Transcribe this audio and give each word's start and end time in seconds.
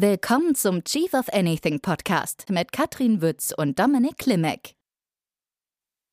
Willkommen 0.00 0.54
zum 0.54 0.84
Chief 0.84 1.12
of 1.12 1.28
Anything 1.32 1.80
Podcast 1.80 2.44
mit 2.50 2.70
Katrin 2.70 3.20
Wütz 3.20 3.50
und 3.50 3.80
Dominik 3.80 4.16
Klimek. 4.16 4.76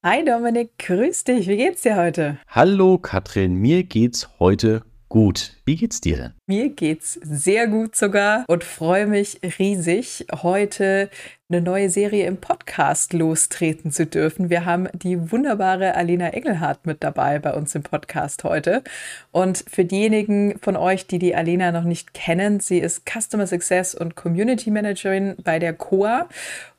Hi 0.04 0.26
Dominik, 0.26 0.76
grüß 0.80 1.24
dich. 1.26 1.48
Wie 1.48 1.58
geht's 1.58 1.84
dir 1.84 1.96
heute? 1.96 2.40
Hallo 2.48 2.98
Katrin, 2.98 3.54
mir 3.54 3.84
geht's 3.84 4.28
heute 4.40 4.82
gut. 5.08 5.55
Wie 5.68 5.78
geht's 5.78 6.00
dir 6.00 6.18
denn? 6.18 6.34
Mir 6.46 6.70
geht's 6.70 7.14
sehr 7.24 7.66
gut 7.66 7.96
sogar 7.96 8.46
und 8.48 8.64
freue 8.64 9.08
mich 9.08 9.40
riesig, 9.58 10.28
heute 10.44 11.10
eine 11.50 11.60
neue 11.60 11.90
Serie 11.90 12.28
im 12.28 12.38
Podcast 12.38 13.14
lostreten 13.14 13.92
zu 13.92 14.06
dürfen. 14.06 14.52
Wir 14.52 14.66
haben 14.66 14.88
die 14.94 15.32
wunderbare 15.32 15.96
Alina 15.96 16.30
Engelhardt 16.30 16.86
mit 16.86 17.04
dabei 17.04 17.40
bei 17.40 17.52
uns 17.56 17.74
im 17.74 17.82
Podcast 17.82 18.44
heute. 18.44 18.84
Und 19.32 19.66
für 19.68 19.86
diejenigen 19.86 20.60
von 20.60 20.76
euch, 20.76 21.08
die 21.08 21.18
die 21.18 21.34
Alina 21.34 21.72
noch 21.72 21.84
nicht 21.84 22.14
kennen, 22.14 22.60
sie 22.60 22.78
ist 22.78 23.02
Customer 23.10 23.48
Success 23.48 23.96
und 23.96 24.16
Community 24.16 24.70
Managerin 24.70 25.36
bei 25.44 25.58
der 25.58 25.74
COA 25.74 26.30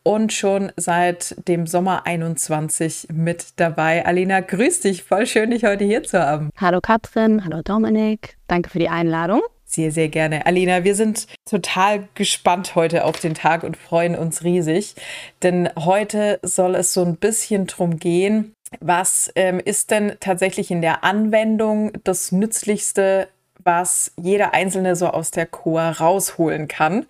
und 0.05 0.33
schon 0.33 0.71
seit 0.77 1.35
dem 1.49 1.67
Sommer 1.67 2.07
21 2.07 3.09
mit 3.13 3.47
dabei. 3.57 4.07
Alina, 4.07 4.39
grüß 4.39 4.79
dich. 4.79 5.03
Voll 5.03 5.27
schön, 5.27 5.51
dich 5.51 5.65
heute 5.65 5.85
hier 5.85 6.05
zu 6.05 6.21
haben. 6.21 6.51
Hallo 6.57 6.81
Katrin, 6.81 7.45
hallo 7.45 7.63
Dominik. 7.65 8.36
Danke 8.47 8.71
für 8.71 8.79
die 8.79 8.89
Einladung. 8.89 9.43
Sehr, 9.65 9.91
sehr 9.91 10.09
gerne. 10.09 10.47
Alina, 10.47 10.85
wir 10.85 10.95
sind 10.95 11.27
total 11.45 12.09
gespannt 12.15 12.77
heute 12.77 13.05
auf 13.05 13.19
den 13.19 13.35
Tag 13.35 13.65
und 13.65 13.77
freuen 13.77 14.15
uns 14.15 14.45
riesig, 14.45 14.95
denn 15.43 15.69
heute 15.77 16.39
soll 16.43 16.77
es 16.77 16.95
so 16.95 17.05
ein 17.05 17.17
bisschen 17.17 17.67
drum 17.67 17.99
gehen, 17.99 18.55
was 18.81 19.31
ähm, 19.35 19.61
ist 19.63 19.91
denn 19.91 20.17
tatsächlich 20.21 20.71
in 20.71 20.83
der 20.83 21.03
Anwendung 21.03 21.93
das 22.05 22.31
Nützlichste, 22.31 23.29
was 23.59 24.13
jeder 24.17 24.55
Einzelne 24.55 24.95
so 24.95 25.09
aus 25.09 25.33
der 25.33 25.47
Chor 25.47 25.83
rausholen 25.83 26.69
kann. 26.69 27.07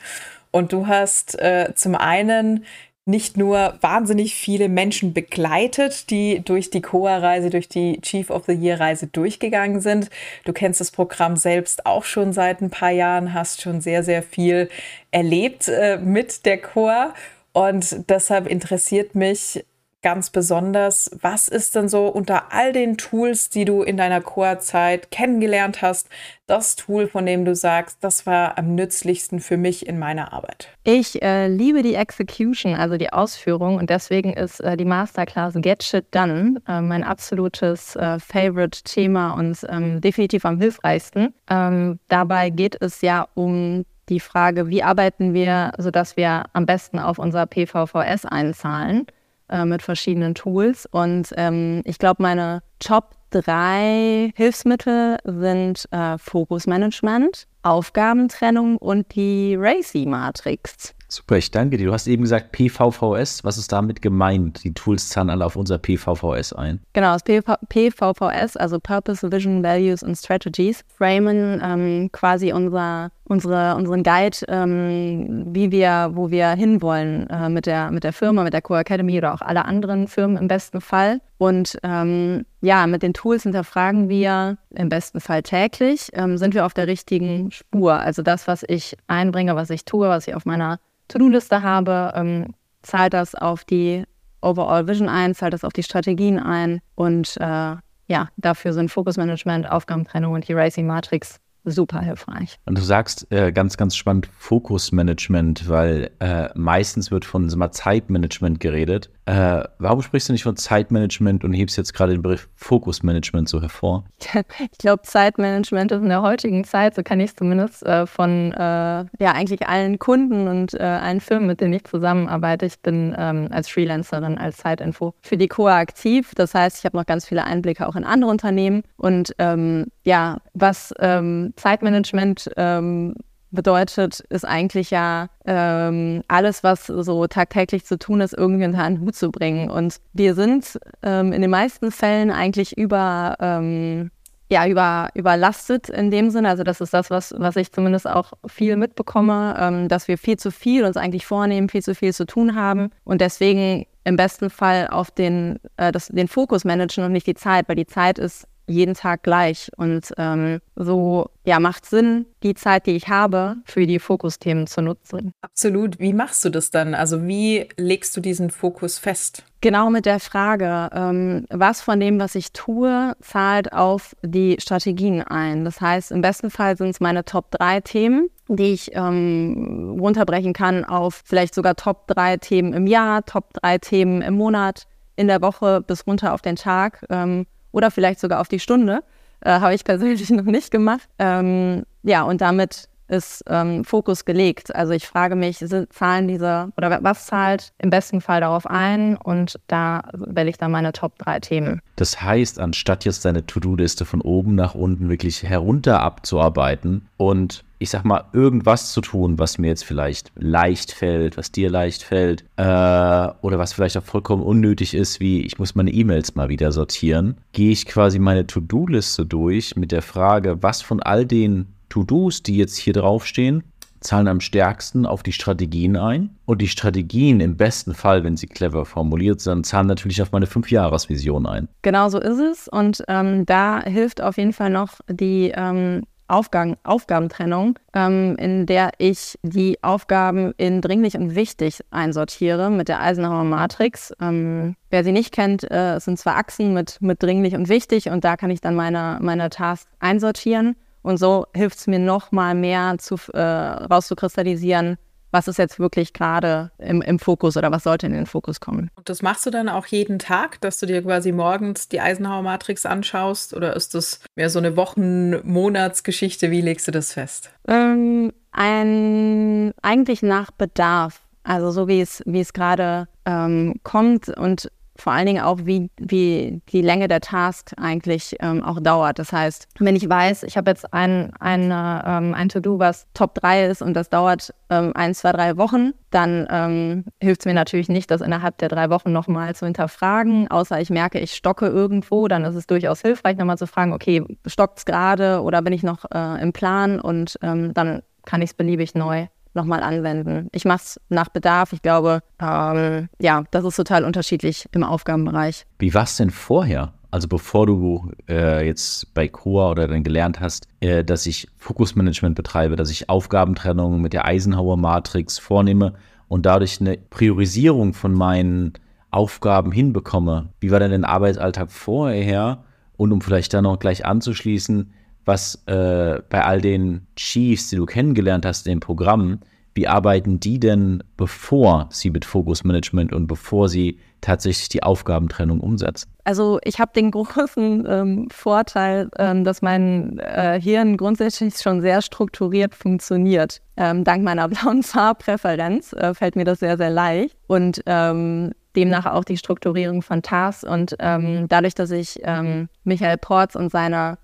Und 0.50 0.72
du 0.72 0.86
hast 0.86 1.38
äh, 1.38 1.72
zum 1.74 1.94
einen 1.94 2.64
nicht 3.08 3.36
nur 3.36 3.78
wahnsinnig 3.80 4.34
viele 4.34 4.68
Menschen 4.68 5.14
begleitet, 5.14 6.10
die 6.10 6.40
durch 6.44 6.70
die 6.70 6.82
COA-Reise, 6.82 7.50
durch 7.50 7.68
die 7.68 8.00
Chief 8.00 8.30
of 8.30 8.46
the 8.46 8.52
Year-Reise 8.52 9.06
durchgegangen 9.06 9.80
sind. 9.80 10.10
Du 10.44 10.52
kennst 10.52 10.80
das 10.80 10.90
Programm 10.90 11.36
selbst 11.36 11.86
auch 11.86 12.02
schon 12.04 12.32
seit 12.32 12.60
ein 12.60 12.70
paar 12.70 12.90
Jahren, 12.90 13.32
hast 13.32 13.62
schon 13.62 13.80
sehr, 13.80 14.02
sehr 14.02 14.24
viel 14.24 14.68
erlebt 15.12 15.68
äh, 15.68 15.98
mit 15.98 16.44
der 16.46 16.60
COA. 16.60 17.14
Und 17.52 18.10
deshalb 18.10 18.48
interessiert 18.48 19.14
mich, 19.14 19.64
ganz 20.06 20.30
besonders. 20.30 21.10
Was 21.20 21.48
ist 21.48 21.74
denn 21.74 21.88
so 21.88 22.06
unter 22.06 22.52
all 22.52 22.72
den 22.72 22.96
Tools, 22.96 23.50
die 23.50 23.64
du 23.64 23.82
in 23.82 23.96
deiner 23.96 24.20
Core-Zeit 24.20 25.10
kennengelernt 25.10 25.82
hast, 25.82 26.08
das 26.46 26.76
Tool, 26.76 27.08
von 27.08 27.26
dem 27.26 27.44
du 27.44 27.56
sagst, 27.56 27.98
das 28.04 28.24
war 28.24 28.56
am 28.56 28.76
nützlichsten 28.76 29.40
für 29.40 29.56
mich 29.56 29.84
in 29.84 29.98
meiner 29.98 30.32
Arbeit? 30.32 30.68
Ich 30.84 31.20
äh, 31.22 31.48
liebe 31.48 31.82
die 31.82 31.96
Execution, 31.96 32.76
also 32.76 32.96
die 32.96 33.12
Ausführung 33.12 33.78
und 33.78 33.90
deswegen 33.90 34.32
ist 34.32 34.60
äh, 34.60 34.76
die 34.76 34.84
Masterclass 34.84 35.54
Get 35.56 35.82
Shit 35.82 36.06
Done 36.14 36.62
äh, 36.68 36.80
mein 36.80 37.02
absolutes 37.02 37.96
äh, 37.96 38.20
Favorite-Thema 38.20 39.32
und 39.32 39.58
ähm, 39.68 40.00
definitiv 40.00 40.44
am 40.44 40.60
hilfreichsten. 40.60 41.34
Ähm, 41.50 41.98
dabei 42.06 42.50
geht 42.50 42.80
es 42.80 43.00
ja 43.00 43.26
um 43.34 43.84
die 44.08 44.20
Frage, 44.20 44.68
wie 44.68 44.84
arbeiten 44.84 45.34
wir, 45.34 45.72
sodass 45.78 46.16
wir 46.16 46.44
am 46.52 46.64
besten 46.64 47.00
auf 47.00 47.18
unser 47.18 47.46
PVVS 47.46 48.24
einzahlen 48.24 49.08
äh, 49.48 49.64
mit 49.64 49.82
verschiedenen 49.82 50.34
Tools. 50.34 50.86
Und 50.86 51.32
ähm, 51.36 51.82
ich 51.84 51.98
glaube, 51.98 52.22
meine 52.22 52.62
Top 52.78 53.16
drei 53.30 54.32
Hilfsmittel 54.36 55.18
sind 55.24 55.86
äh, 55.90 56.18
Fokusmanagement, 56.18 57.46
Aufgabentrennung 57.62 58.76
und 58.76 59.14
die 59.14 59.56
RACI-Matrix. 59.56 60.94
Super, 61.08 61.36
ich 61.36 61.52
danke 61.52 61.76
dir. 61.76 61.86
Du 61.86 61.92
hast 61.92 62.08
eben 62.08 62.22
gesagt 62.22 62.50
PVVS. 62.50 63.44
Was 63.44 63.58
ist 63.58 63.70
damit 63.70 64.02
gemeint? 64.02 64.64
Die 64.64 64.74
Tools 64.74 65.08
zahlen 65.08 65.30
alle 65.30 65.44
auf 65.44 65.54
unser 65.54 65.78
PVVS 65.78 66.52
ein. 66.52 66.80
Genau, 66.94 67.12
das 67.12 67.22
PVVS, 67.22 68.56
also 68.56 68.80
Purpose, 68.80 69.30
Vision, 69.30 69.62
Values 69.62 70.02
und 70.02 70.16
Strategies, 70.16 70.84
framen 70.88 71.60
ähm, 71.62 72.10
quasi 72.10 72.52
unser, 72.52 73.12
unsere, 73.24 73.76
unseren 73.76 74.02
Guide, 74.02 74.38
ähm, 74.48 75.46
wie 75.54 75.70
wir, 75.70 76.10
wo 76.14 76.32
wir 76.32 76.50
hinwollen 76.50 77.30
äh, 77.30 77.48
mit, 77.50 77.66
der, 77.66 77.92
mit 77.92 78.02
der 78.02 78.12
Firma, 78.12 78.42
mit 78.42 78.52
der 78.52 78.62
Core 78.62 78.80
Academy 78.80 79.16
oder 79.16 79.32
auch 79.32 79.42
alle 79.42 79.64
anderen 79.64 80.08
Firmen 80.08 80.36
im 80.36 80.48
besten 80.48 80.80
Fall. 80.80 81.20
Und 81.38 81.78
ähm, 81.84 82.46
ja, 82.62 82.88
mit 82.88 83.02
den 83.04 83.14
Tools 83.14 83.44
hinterfragen 83.44 84.08
wir 84.08 84.58
im 84.70 84.88
besten 84.88 85.20
Fall 85.20 85.44
täglich, 85.44 86.08
ähm, 86.14 86.36
sind 86.36 86.54
wir 86.54 86.66
auf 86.66 86.74
der 86.74 86.88
richtigen 86.88 87.52
Spur. 87.52 87.94
Also 87.94 88.22
das, 88.22 88.48
was 88.48 88.64
ich 88.66 88.96
einbringe, 89.06 89.54
was 89.54 89.70
ich 89.70 89.84
tue, 89.84 90.08
was 90.08 90.26
ich 90.26 90.34
auf 90.34 90.46
meiner 90.46 90.80
To-Do-Liste 91.08 91.62
habe, 91.62 92.12
ähm, 92.14 92.54
zahlt 92.82 93.14
das 93.14 93.34
auf 93.34 93.64
die 93.64 94.04
Overall 94.40 94.86
Vision 94.86 95.08
ein, 95.08 95.34
zahlt 95.34 95.52
das 95.52 95.64
auf 95.64 95.72
die 95.72 95.82
Strategien 95.82 96.38
ein 96.38 96.80
und 96.94 97.36
äh, 97.38 97.76
ja, 98.08 98.28
dafür 98.36 98.72
sind 98.72 98.90
Fokusmanagement, 98.90 99.68
Aufgabentrennung 99.68 100.34
und 100.34 100.46
die 100.46 100.52
Racing 100.52 100.86
Matrix 100.86 101.40
super 101.64 102.00
hilfreich. 102.00 102.58
Und 102.64 102.78
du 102.78 102.82
sagst 102.82 103.26
äh, 103.32 103.52
ganz, 103.52 103.76
ganz 103.76 103.96
spannend 103.96 104.28
Fokusmanagement, 104.38 105.68
weil 105.68 106.10
äh, 106.20 106.48
meistens 106.54 107.10
wird 107.10 107.24
von 107.24 107.50
Zeitmanagement 107.72 108.60
geredet. 108.60 109.10
Äh, 109.26 109.64
warum 109.80 110.02
sprichst 110.02 110.28
du 110.28 110.32
nicht 110.32 110.44
von 110.44 110.56
Zeitmanagement 110.56 111.42
und 111.42 111.52
hebst 111.52 111.76
jetzt 111.76 111.92
gerade 111.94 112.12
den 112.12 112.22
Begriff 112.22 112.48
Fokusmanagement 112.54 113.48
so 113.48 113.60
hervor? 113.60 114.04
Ich 114.72 114.78
glaube, 114.78 115.02
Zeitmanagement 115.02 115.90
ist 115.90 116.02
in 116.02 116.08
der 116.08 116.22
heutigen 116.22 116.62
Zeit, 116.64 116.94
so 116.94 117.02
kann 117.02 117.18
ich 117.18 117.30
es 117.30 117.36
zumindest 117.36 117.84
äh, 117.84 118.06
von 118.06 118.52
äh, 118.52 118.56
ja 118.56 119.32
eigentlich 119.32 119.66
allen 119.66 119.98
Kunden 119.98 120.46
und 120.46 120.74
äh, 120.74 120.82
allen 120.82 121.20
Firmen, 121.20 121.48
mit 121.48 121.60
denen 121.60 121.72
ich 121.72 121.84
zusammenarbeite. 121.84 122.66
Ich 122.66 122.78
bin 122.80 123.14
ähm, 123.18 123.48
als 123.50 123.68
Freelancerin, 123.68 124.38
als 124.38 124.58
Zeitinfo 124.58 125.14
für 125.22 125.36
die 125.36 125.48
COA 125.48 125.78
aktiv. 125.78 126.32
Das 126.36 126.54
heißt, 126.54 126.78
ich 126.78 126.84
habe 126.84 126.96
noch 126.96 127.06
ganz 127.06 127.26
viele 127.26 127.44
Einblicke 127.44 127.88
auch 127.88 127.96
in 127.96 128.04
andere 128.04 128.30
Unternehmen. 128.30 128.84
Und 128.96 129.34
ähm, 129.38 129.86
ja, 130.04 130.38
was 130.54 130.94
ähm, 131.00 131.52
Zeitmanagement 131.56 132.50
ähm, 132.56 133.14
bedeutet, 133.50 134.20
ist 134.28 134.44
eigentlich 134.44 134.90
ja 134.90 135.28
ähm, 135.44 136.22
alles, 136.28 136.62
was 136.62 136.86
so 136.86 137.26
tagtäglich 137.26 137.84
zu 137.84 137.98
tun 137.98 138.20
ist, 138.20 138.32
irgendwie 138.32 138.64
unter 138.64 138.82
einen 138.82 139.00
Hut 139.00 139.16
zu 139.16 139.30
bringen. 139.30 139.70
Und 139.70 139.96
wir 140.12 140.34
sind 140.34 140.78
ähm, 141.02 141.32
in 141.32 141.42
den 141.42 141.50
meisten 141.50 141.90
Fällen 141.90 142.30
eigentlich 142.30 142.76
über, 142.76 143.36
ähm, 143.40 144.10
ja, 144.50 144.66
über, 144.66 145.08
überlastet 145.14 145.88
in 145.88 146.10
dem 146.10 146.30
Sinne. 146.30 146.48
Also 146.48 146.62
das 146.62 146.80
ist 146.80 146.94
das, 146.94 147.10
was, 147.10 147.34
was 147.36 147.56
ich 147.56 147.72
zumindest 147.72 148.08
auch 148.08 148.32
viel 148.46 148.76
mitbekomme, 148.76 149.56
ähm, 149.58 149.88
dass 149.88 150.08
wir 150.08 150.18
viel 150.18 150.38
zu 150.38 150.50
viel 150.50 150.84
uns 150.84 150.96
eigentlich 150.96 151.26
vornehmen, 151.26 151.68
viel 151.68 151.82
zu 151.82 151.94
viel 151.94 152.12
zu 152.12 152.26
tun 152.26 152.54
haben 152.54 152.90
und 153.04 153.20
deswegen 153.20 153.86
im 154.04 154.14
besten 154.14 154.50
Fall 154.50 154.86
auf 154.88 155.10
den, 155.10 155.58
äh, 155.76 155.90
das, 155.90 156.06
den 156.08 156.28
Fokus 156.28 156.64
managen 156.64 157.04
und 157.04 157.12
nicht 157.12 157.26
die 157.26 157.34
Zeit, 157.34 157.68
weil 157.68 157.74
die 157.74 157.86
Zeit 157.86 158.20
ist 158.20 158.46
jeden 158.66 158.94
Tag 158.94 159.22
gleich. 159.22 159.70
Und 159.76 160.12
ähm, 160.18 160.60
so 160.74 161.30
ja, 161.44 161.60
macht 161.60 161.86
Sinn, 161.86 162.26
die 162.42 162.54
Zeit, 162.54 162.86
die 162.86 162.96
ich 162.96 163.08
habe, 163.08 163.56
für 163.64 163.86
die 163.86 163.98
Fokusthemen 163.98 164.66
zu 164.66 164.82
nutzen. 164.82 165.32
Absolut. 165.40 165.98
Wie 166.00 166.12
machst 166.12 166.44
du 166.44 166.50
das 166.50 166.70
dann? 166.70 166.94
Also 166.94 167.26
wie 167.26 167.68
legst 167.76 168.16
du 168.16 168.20
diesen 168.20 168.50
Fokus 168.50 168.98
fest? 168.98 169.44
Genau 169.60 169.90
mit 169.90 170.06
der 170.06 170.20
Frage, 170.20 170.90
ähm, 170.92 171.46
was 171.50 171.80
von 171.80 171.98
dem, 171.98 172.20
was 172.20 172.34
ich 172.34 172.52
tue, 172.52 173.16
zahlt 173.20 173.72
auf 173.72 174.14
die 174.22 174.56
Strategien 174.60 175.22
ein. 175.22 175.64
Das 175.64 175.80
heißt, 175.80 176.12
im 176.12 176.20
besten 176.20 176.50
Fall 176.50 176.76
sind 176.76 176.90
es 176.90 177.00
meine 177.00 177.24
Top 177.24 177.50
3 177.52 177.80
Themen, 177.80 178.28
die 178.48 178.74
ich 178.74 178.94
ähm, 178.94 179.96
runterbrechen 180.00 180.52
kann 180.52 180.84
auf 180.84 181.22
vielleicht 181.24 181.54
sogar 181.54 181.74
Top 181.74 182.06
3 182.08 182.36
Themen 182.38 182.72
im 182.74 182.86
Jahr, 182.86 183.24
Top 183.24 183.54
3 183.54 183.78
Themen 183.78 184.22
im 184.22 184.34
Monat, 184.34 184.86
in 185.16 185.28
der 185.28 185.40
Woche 185.42 185.80
bis 185.80 186.06
runter 186.06 186.34
auf 186.34 186.42
den 186.42 186.56
Tag. 186.56 187.04
Ähm, 187.08 187.46
oder 187.76 187.90
vielleicht 187.90 188.20
sogar 188.20 188.40
auf 188.40 188.48
die 188.48 188.58
Stunde. 188.58 189.04
Äh, 189.40 189.60
Habe 189.60 189.74
ich 189.74 189.84
persönlich 189.84 190.28
noch 190.30 190.44
nicht 190.44 190.70
gemacht. 190.70 191.08
Ähm, 191.18 191.84
ja, 192.02 192.22
und 192.22 192.40
damit 192.40 192.88
ist 193.08 193.44
ähm, 193.48 193.84
Fokus 193.84 194.24
gelegt. 194.24 194.74
Also 194.74 194.92
ich 194.92 195.06
frage 195.06 195.36
mich, 195.36 195.58
sind, 195.58 195.92
zahlen 195.92 196.26
diese 196.26 196.72
oder 196.76 196.98
was 197.02 197.26
zahlt 197.26 197.72
im 197.78 197.90
besten 197.90 198.20
Fall 198.20 198.40
darauf 198.40 198.66
ein 198.66 199.16
und 199.16 199.60
da 199.68 200.02
wähle 200.12 200.50
ich 200.50 200.56
dann 200.56 200.72
meine 200.72 200.92
Top 200.92 201.16
3 201.18 201.38
Themen. 201.38 201.80
Das 201.96 202.20
heißt, 202.20 202.58
anstatt 202.58 203.04
jetzt 203.04 203.24
deine 203.24 203.46
To-Do-Liste 203.46 204.06
von 204.06 204.22
oben 204.22 204.56
nach 204.56 204.74
unten 204.74 205.08
wirklich 205.08 205.44
herunter 205.44 206.00
abzuarbeiten 206.00 207.06
und 207.16 207.62
ich 207.78 207.90
sag 207.90 208.04
mal, 208.04 208.24
irgendwas 208.32 208.92
zu 208.92 209.00
tun, 209.00 209.38
was 209.38 209.58
mir 209.58 209.68
jetzt 209.68 209.84
vielleicht 209.84 210.32
leicht 210.36 210.92
fällt, 210.92 211.36
was 211.36 211.52
dir 211.52 211.70
leicht 211.70 212.02
fällt, 212.02 212.44
äh, 212.56 212.62
oder 212.62 213.58
was 213.58 213.72
vielleicht 213.72 213.96
auch 213.98 214.04
vollkommen 214.04 214.42
unnötig 214.42 214.94
ist, 214.94 215.20
wie 215.20 215.42
ich 215.42 215.58
muss 215.58 215.74
meine 215.74 215.92
E-Mails 215.92 216.34
mal 216.34 216.48
wieder 216.48 216.72
sortieren, 216.72 217.36
gehe 217.52 217.72
ich 217.72 217.86
quasi 217.86 218.18
meine 218.18 218.46
To-Do-Liste 218.46 219.26
durch 219.26 219.76
mit 219.76 219.92
der 219.92 220.02
Frage, 220.02 220.62
was 220.62 220.82
von 220.82 221.02
all 221.02 221.26
den 221.26 221.66
To-Dos, 221.88 222.42
die 222.42 222.56
jetzt 222.56 222.76
hier 222.76 222.94
draufstehen, 222.94 223.62
zahlen 224.00 224.28
am 224.28 224.40
stärksten 224.40 225.06
auf 225.06 225.22
die 225.22 225.32
Strategien 225.32 225.96
ein. 225.96 226.36
Und 226.44 226.60
die 226.62 226.68
Strategien 226.68 227.40
im 227.40 227.56
besten 227.56 227.94
Fall, 227.94 228.24
wenn 228.24 228.36
sie 228.36 228.46
clever 228.46 228.84
formuliert 228.84 229.40
sind, 229.40 229.66
zahlen 229.66 229.86
natürlich 229.86 230.22
auf 230.22 230.32
meine 230.32 230.46
Fünfjahresvision 230.46 231.46
ein. 231.46 231.68
Genau 231.82 232.08
so 232.08 232.20
ist 232.20 232.38
es. 232.38 232.68
Und 232.68 233.02
ähm, 233.08 233.46
da 233.46 233.82
hilft 233.82 234.22
auf 234.22 234.36
jeden 234.36 234.52
Fall 234.52 234.70
noch 234.70 235.00
die 235.08 235.52
ähm, 235.54 236.02
Aufgaben, 236.28 236.76
Aufgabentrennung, 236.84 237.78
ähm, 237.94 238.36
in 238.36 238.66
der 238.66 238.90
ich 238.98 239.38
die 239.42 239.82
Aufgaben 239.82 240.52
in 240.56 240.80
dringlich 240.80 241.16
und 241.16 241.34
wichtig 241.34 241.80
einsortiere 241.90 242.70
mit 242.70 242.88
der 242.88 243.00
Eisenhower 243.00 243.44
Matrix. 243.44 244.12
Ähm, 244.20 244.76
wer 244.90 245.04
sie 245.04 245.12
nicht 245.12 245.32
kennt, 245.32 245.70
äh, 245.70 245.98
sind 246.00 246.18
zwei 246.18 246.32
Achsen 246.32 246.74
mit, 246.74 247.00
mit 247.00 247.22
dringlich 247.22 247.54
und 247.54 247.68
wichtig 247.68 248.08
und 248.08 248.24
da 248.24 248.36
kann 248.36 248.50
ich 248.50 248.60
dann 248.60 248.74
meine, 248.74 249.18
meine 249.20 249.50
Tasks 249.50 249.90
einsortieren. 250.00 250.76
Und 251.02 251.18
so 251.18 251.46
hilft 251.54 251.78
es 251.78 251.86
mir 251.86 252.00
noch 252.00 252.32
mal 252.32 252.56
mehr 252.56 252.96
zu, 252.98 253.14
äh, 253.32 253.40
rauszukristallisieren, 253.40 254.96
was 255.36 255.48
ist 255.48 255.58
jetzt 255.58 255.78
wirklich 255.78 256.14
gerade 256.14 256.70
im, 256.78 257.02
im 257.02 257.18
Fokus 257.18 257.58
oder 257.58 257.70
was 257.70 257.84
sollte 257.84 258.06
in 258.06 258.14
den 258.14 258.24
Fokus 258.24 258.58
kommen. 258.58 258.90
Und 258.94 259.10
das 259.10 259.20
machst 259.20 259.44
du 259.44 259.50
dann 259.50 259.68
auch 259.68 259.84
jeden 259.84 260.18
Tag, 260.18 260.58
dass 260.62 260.78
du 260.78 260.86
dir 260.86 261.02
quasi 261.02 261.30
morgens 261.30 261.90
die 261.90 262.00
Eisenhower-Matrix 262.00 262.86
anschaust 262.86 263.52
oder 263.52 263.76
ist 263.76 263.94
das 263.94 264.20
mehr 264.34 264.48
so 264.48 264.58
eine 264.58 264.78
Wochen-, 264.78 265.46
Monatsgeschichte? 265.46 266.50
Wie 266.50 266.62
legst 266.62 266.88
du 266.88 266.92
das 266.92 267.12
fest? 267.12 267.50
Ähm, 267.68 268.32
ein, 268.50 269.74
eigentlich 269.82 270.22
nach 270.22 270.50
Bedarf. 270.52 271.20
Also 271.44 271.70
so 271.70 271.86
wie 271.86 272.00
es, 272.00 272.22
wie 272.24 272.40
es 272.40 272.54
gerade 272.54 273.06
ähm, 273.26 273.74
kommt 273.82 274.30
und 274.30 274.70
vor 274.98 275.12
allen 275.12 275.26
Dingen 275.26 275.42
auch, 275.42 275.58
wie, 275.64 275.90
wie 275.98 276.62
die 276.68 276.82
Länge 276.82 277.08
der 277.08 277.20
Task 277.20 277.72
eigentlich 277.76 278.36
ähm, 278.40 278.62
auch 278.62 278.80
dauert. 278.80 279.18
Das 279.18 279.32
heißt, 279.32 279.68
wenn 279.78 279.96
ich 279.96 280.08
weiß, 280.08 280.42
ich 280.44 280.56
habe 280.56 280.70
jetzt 280.70 280.92
ein, 280.92 281.32
ein, 281.38 281.64
ähm, 281.64 282.34
ein 282.34 282.48
To-Do, 282.48 282.78
was 282.78 283.06
Top 283.14 283.34
3 283.34 283.66
ist 283.66 283.82
und 283.82 283.94
das 283.94 284.08
dauert 284.08 284.54
ähm, 284.70 284.92
ein, 284.94 285.14
zwei, 285.14 285.32
drei 285.32 285.56
Wochen, 285.56 285.92
dann 286.10 286.46
ähm, 286.50 287.04
hilft 287.20 287.42
es 287.42 287.46
mir 287.46 287.54
natürlich 287.54 287.88
nicht, 287.88 288.10
das 288.10 288.20
innerhalb 288.20 288.58
der 288.58 288.68
drei 288.68 288.90
Wochen 288.90 289.12
nochmal 289.12 289.54
zu 289.54 289.66
hinterfragen, 289.66 290.48
außer 290.50 290.80
ich 290.80 290.90
merke, 290.90 291.18
ich 291.18 291.34
stocke 291.34 291.66
irgendwo, 291.66 292.28
dann 292.28 292.44
ist 292.44 292.54
es 292.54 292.66
durchaus 292.66 293.02
hilfreich, 293.02 293.36
nochmal 293.36 293.58
zu 293.58 293.66
fragen, 293.66 293.92
okay, 293.92 294.24
stockt 294.46 294.78
es 294.78 294.84
gerade 294.84 295.42
oder 295.42 295.62
bin 295.62 295.72
ich 295.72 295.82
noch 295.82 296.04
äh, 296.12 296.42
im 296.42 296.52
Plan 296.52 297.00
und 297.00 297.38
ähm, 297.42 297.74
dann 297.74 298.02
kann 298.24 298.42
ich 298.42 298.50
es 298.50 298.54
beliebig 298.54 298.94
neu 298.94 299.26
nochmal 299.56 299.82
anwenden. 299.82 300.48
Ich 300.52 300.64
mache 300.64 300.82
es 300.84 301.00
nach 301.08 301.28
Bedarf. 301.28 301.72
Ich 301.72 301.82
glaube, 301.82 302.20
ähm, 302.40 303.08
ja, 303.18 303.44
das 303.50 303.64
ist 303.64 303.76
total 303.76 304.04
unterschiedlich 304.04 304.66
im 304.72 304.84
Aufgabenbereich. 304.84 305.64
Wie 305.78 305.92
war 305.94 306.04
es 306.04 306.16
denn 306.16 306.30
vorher? 306.30 306.92
Also 307.10 307.28
bevor 307.28 307.66
du 307.66 308.12
äh, 308.28 308.66
jetzt 308.66 309.14
bei 309.14 309.26
Coa 309.26 309.70
oder 309.70 309.88
dann 309.88 310.04
gelernt 310.04 310.40
hast, 310.40 310.68
äh, 310.80 311.02
dass 311.02 311.26
ich 311.26 311.48
Fokusmanagement 311.56 312.34
betreibe, 312.34 312.76
dass 312.76 312.90
ich 312.90 313.08
Aufgabentrennung 313.08 314.00
mit 314.00 314.12
der 314.12 314.26
Eisenhower 314.26 314.76
Matrix 314.76 315.38
vornehme 315.38 315.94
und 316.28 316.46
dadurch 316.46 316.80
eine 316.80 316.98
Priorisierung 316.98 317.94
von 317.94 318.12
meinen 318.12 318.74
Aufgaben 319.10 319.72
hinbekomme. 319.72 320.50
Wie 320.60 320.70
war 320.70 320.80
denn 320.80 320.90
dein 320.90 321.04
Arbeitsalltag 321.04 321.70
vorher? 321.70 322.64
Und 322.96 323.12
um 323.12 323.20
vielleicht 323.20 323.54
dann 323.54 323.64
noch 323.64 323.78
gleich 323.78 324.04
anzuschließen, 324.04 324.92
was 325.26 325.62
äh, 325.66 326.20
bei 326.30 326.42
all 326.42 326.60
den 326.60 327.06
Chiefs, 327.16 327.68
die 327.68 327.76
du 327.76 327.84
kennengelernt 327.84 328.46
hast 328.46 328.66
in 328.66 328.74
den 328.74 328.80
Programmen, 328.80 329.40
wie 329.76 329.86
arbeiten 329.86 330.40
die 330.40 330.58
denn, 330.58 331.04
bevor 331.18 331.88
sie 331.90 332.08
mit 332.10 332.24
Fokusmanagement 332.24 333.12
und 333.12 333.26
bevor 333.26 333.68
sie 333.68 333.98
tatsächlich 334.22 334.70
die 334.70 334.82
Aufgabentrennung 334.82 335.60
umsetzen? 335.60 336.10
Also 336.24 336.58
ich 336.64 336.80
habe 336.80 336.92
den 336.96 337.10
großen 337.10 337.86
ähm, 337.86 338.28
Vorteil, 338.30 339.10
ähm, 339.18 339.44
dass 339.44 339.60
mein 339.60 340.18
äh, 340.18 340.58
Hirn 340.58 340.96
grundsätzlich 340.96 341.56
schon 341.58 341.82
sehr 341.82 342.00
strukturiert 342.00 342.74
funktioniert. 342.74 343.60
Ähm, 343.76 344.02
dank 344.02 344.24
meiner 344.24 344.48
blauen 344.48 344.82
Farbpräferenz 344.82 345.92
äh, 345.92 346.14
fällt 346.14 346.36
mir 346.36 346.44
das 346.44 346.60
sehr, 346.60 346.78
sehr 346.78 346.90
leicht. 346.90 347.36
Und 347.46 347.82
ähm, 347.84 348.52
demnach 348.76 349.04
auch 349.04 349.24
die 349.24 349.36
Strukturierung 349.36 350.00
von 350.00 350.22
Tasks. 350.22 350.64
Und 350.64 350.96
ähm, 351.00 351.48
dadurch, 351.48 351.74
dass 351.74 351.90
ich 351.90 352.18
ähm, 352.22 352.68
Michael 352.84 353.18
Porz 353.18 353.54
und 353.54 353.70
seine 353.70 354.16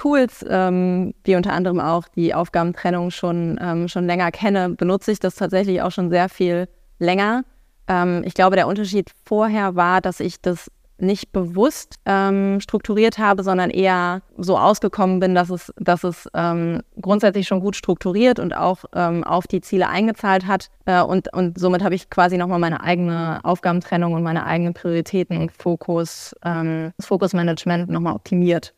Tools, 0.00 0.42
ähm, 0.48 1.12
wie 1.24 1.36
unter 1.36 1.52
anderem 1.52 1.78
auch 1.78 2.08
die 2.16 2.32
Aufgabentrennung 2.32 3.10
schon, 3.10 3.60
ähm, 3.60 3.86
schon 3.86 4.06
länger 4.06 4.30
kenne, 4.30 4.70
benutze 4.70 5.12
ich 5.12 5.18
das 5.20 5.34
tatsächlich 5.34 5.82
auch 5.82 5.90
schon 5.90 6.08
sehr 6.08 6.30
viel 6.30 6.68
länger. 6.98 7.44
Ähm, 7.86 8.22
ich 8.24 8.32
glaube, 8.32 8.56
der 8.56 8.66
Unterschied 8.66 9.10
vorher 9.26 9.76
war, 9.76 10.00
dass 10.00 10.20
ich 10.20 10.40
das 10.40 10.70
nicht 10.96 11.32
bewusst 11.32 11.96
ähm, 12.06 12.60
strukturiert 12.60 13.18
habe, 13.18 13.42
sondern 13.42 13.68
eher 13.68 14.22
so 14.38 14.56
ausgekommen 14.56 15.20
bin, 15.20 15.34
dass 15.34 15.50
es, 15.50 15.70
dass 15.76 16.02
es 16.02 16.26
ähm, 16.32 16.80
grundsätzlich 17.02 17.46
schon 17.46 17.60
gut 17.60 17.76
strukturiert 17.76 18.38
und 18.38 18.56
auch 18.56 18.86
ähm, 18.94 19.22
auf 19.22 19.46
die 19.46 19.60
Ziele 19.60 19.90
eingezahlt 19.90 20.46
hat. 20.46 20.70
Äh, 20.86 21.02
und, 21.02 21.30
und 21.34 21.58
somit 21.58 21.84
habe 21.84 21.94
ich 21.94 22.08
quasi 22.08 22.38
nochmal 22.38 22.58
meine 22.58 22.82
eigene 22.82 23.40
Aufgabentrennung 23.42 24.14
und 24.14 24.22
meine 24.22 24.46
eigenen 24.46 24.72
Prioritäten 24.72 25.36
und 25.36 25.52
Fokus, 25.52 26.34
ähm, 26.42 26.92
das 26.96 27.04
Fokusmanagement 27.04 27.90
nochmal 27.90 28.14
optimiert. 28.14 28.72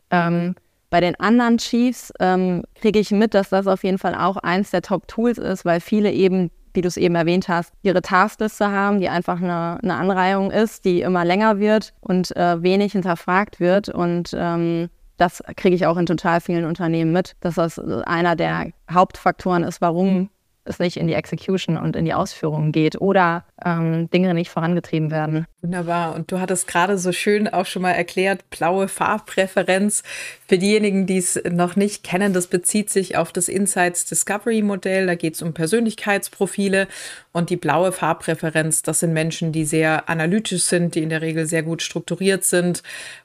Bei 0.93 1.01
den 1.01 1.19
anderen 1.19 1.57
Chiefs 1.57 2.13
ähm, 2.21 2.65
kriege 2.75 2.99
ich 2.99 3.13
mit, 3.13 3.33
dass 3.33 3.49
das 3.49 3.67
auf 3.67 3.83
jeden 3.83 3.97
Fall 3.97 4.15
auch 4.15 4.37
eins 4.37 4.73
der 4.73 4.83
Top-Tools 4.83 5.39
ist, 5.39 5.65
weil 5.65 5.81
viele 5.81 6.13
eben, 6.13 6.51
wie 6.75 6.83
du 6.83 6.89
es 6.89 6.99
eben 6.99 7.15
erwähnt 7.15 7.49
hast, 7.49 7.73
ihre 7.81 8.03
Taskliste 8.03 8.71
haben, 8.71 9.01
die 9.01 9.09
einfach 9.09 9.41
eine, 9.41 9.79
eine 9.83 9.95
Anreihung 9.95 10.51
ist, 10.51 10.85
die 10.85 11.01
immer 11.01 11.25
länger 11.25 11.59
wird 11.59 11.95
und 12.03 12.37
äh, 12.37 12.63
wenig 12.63 12.93
hinterfragt 12.93 13.59
wird. 13.59 13.89
Und 13.89 14.37
ähm, 14.37 14.91
das 15.17 15.43
kriege 15.57 15.75
ich 15.75 15.87
auch 15.87 15.97
in 15.97 16.05
total 16.05 16.43
vielen 16.43 16.67
Unternehmen 16.67 17.11
mit, 17.11 17.37
dass 17.41 17.55
das 17.55 17.79
einer 17.79 18.37
der 18.37 18.67
Hauptfaktoren 18.91 19.63
ist, 19.63 19.81
warum 19.81 20.29
es 20.65 20.79
nicht 20.79 20.99
in 20.99 21.07
die 21.07 21.15
Execution 21.15 21.79
und 21.79 21.97
in 21.97 22.05
die 22.05 22.13
Ausführung 22.13 22.71
geht 22.71 23.01
oder 23.01 23.47
ähm, 23.65 24.11
Dinge 24.11 24.35
nicht 24.35 24.51
vorangetrieben 24.51 25.11
werden. 25.11 25.47
Wunderbar. 25.61 26.15
Und 26.15 26.31
du 26.33 26.41
hattest 26.41 26.67
gerade 26.67 26.99
so 26.99 27.13
schön 27.13 27.49
auch 27.49 27.67
schon 27.67 27.83
mal 27.83 27.93
erklärt, 27.93 28.49
blaue 28.51 28.89
Farbpräferenz. 28.89 30.03
Für 30.49 30.59
diejenigen, 30.59 31.07
die 31.07 31.19
es 31.19 31.41
noch 31.51 31.77
nicht 31.77 32.03
kennen, 32.03 32.33
das 32.33 32.49
bezieht 32.49 32.91
sich 32.91 33.17
auf 33.17 33.33
das 33.33 33.49
Insights 33.49 34.05
Discovery 34.05 34.63
Modell. 34.63 35.07
Da 35.07 35.15
geht 35.15 35.35
es 35.35 35.43
um 35.43 35.55
Persönlichkeitsprofile. 35.55 36.89
Und 37.33 37.51
die 37.51 37.57
blaue 37.57 37.93
Farbpräferenz, 37.93 38.83
das 38.83 39.01
sind 39.01 39.13
Menschen, 39.13 39.53
die 39.53 39.65
sehr 39.65 40.09
analytisch 40.09 40.65
sind, 40.65 40.95
die 40.95 41.03
in 41.03 41.09
der 41.09 41.23
Regel 41.23 41.47
sehr 41.47 41.63
gut 41.63 41.83
strukturiert 41.83 42.45
sind 42.45 42.83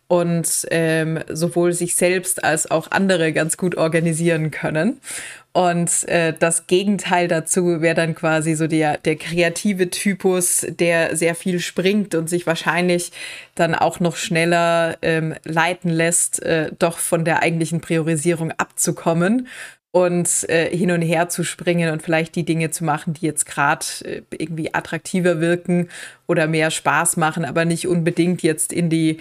und 0.08 0.66
ähm, 0.72 1.20
sowohl 1.28 1.74
sich 1.74 1.96
selbst 1.96 2.44
als 2.44 2.72
auch 2.72 2.92
andere 2.92 3.34
ganz 3.34 3.58
gut 3.58 3.76
organisieren 3.76 4.52
können. 4.52 5.02
Und 5.52 6.08
äh, 6.08 6.34
das 6.38 6.68
Gegenteil 6.68 7.28
dazu 7.28 7.82
wäre 7.82 7.96
dann 7.96 8.14
quasi 8.14 8.54
so 8.54 8.68
der, 8.68 8.98
der 8.98 9.16
kreative 9.16 9.90
Typus, 10.28 10.66
der 10.68 11.16
sehr 11.16 11.36
viel 11.36 11.60
springt 11.60 12.14
und 12.16 12.30
sich 12.30 12.46
wahrscheinlich 12.46 13.12
dann 13.56 13.76
auch 13.76 14.00
noch 14.00 14.18
schneller 14.18 14.98
ähm, 15.02 15.34
leiten 15.46 15.90
lässt, 15.90 16.42
äh, 16.44 16.72
doch 16.78 16.98
von 16.98 17.24
der 17.24 17.42
eigentlichen 17.42 17.82
Priorisierung 17.82 18.52
abzukommen 18.52 19.48
und 19.92 20.50
äh, 20.50 20.70
hin 20.76 20.92
und 20.92 21.02
her 21.02 21.30
zu 21.30 21.44
springen 21.44 21.92
und 21.92 22.02
vielleicht 22.02 22.36
die 22.36 22.44
Dinge 22.44 22.72
zu 22.72 22.84
machen, 22.84 23.14
die 23.14 23.26
jetzt 23.26 23.46
gerade 23.46 23.86
äh, 24.04 24.22
irgendwie 24.38 24.74
attraktiver 24.74 25.40
wirken 25.40 25.90
oder 26.28 26.48
mehr 26.48 26.72
Spaß 26.72 27.18
machen, 27.18 27.46
aber 27.46 27.64
nicht 27.64 27.88
unbedingt 27.88 28.44
jetzt 28.44 28.74
in 28.74 28.90
die 28.90 29.20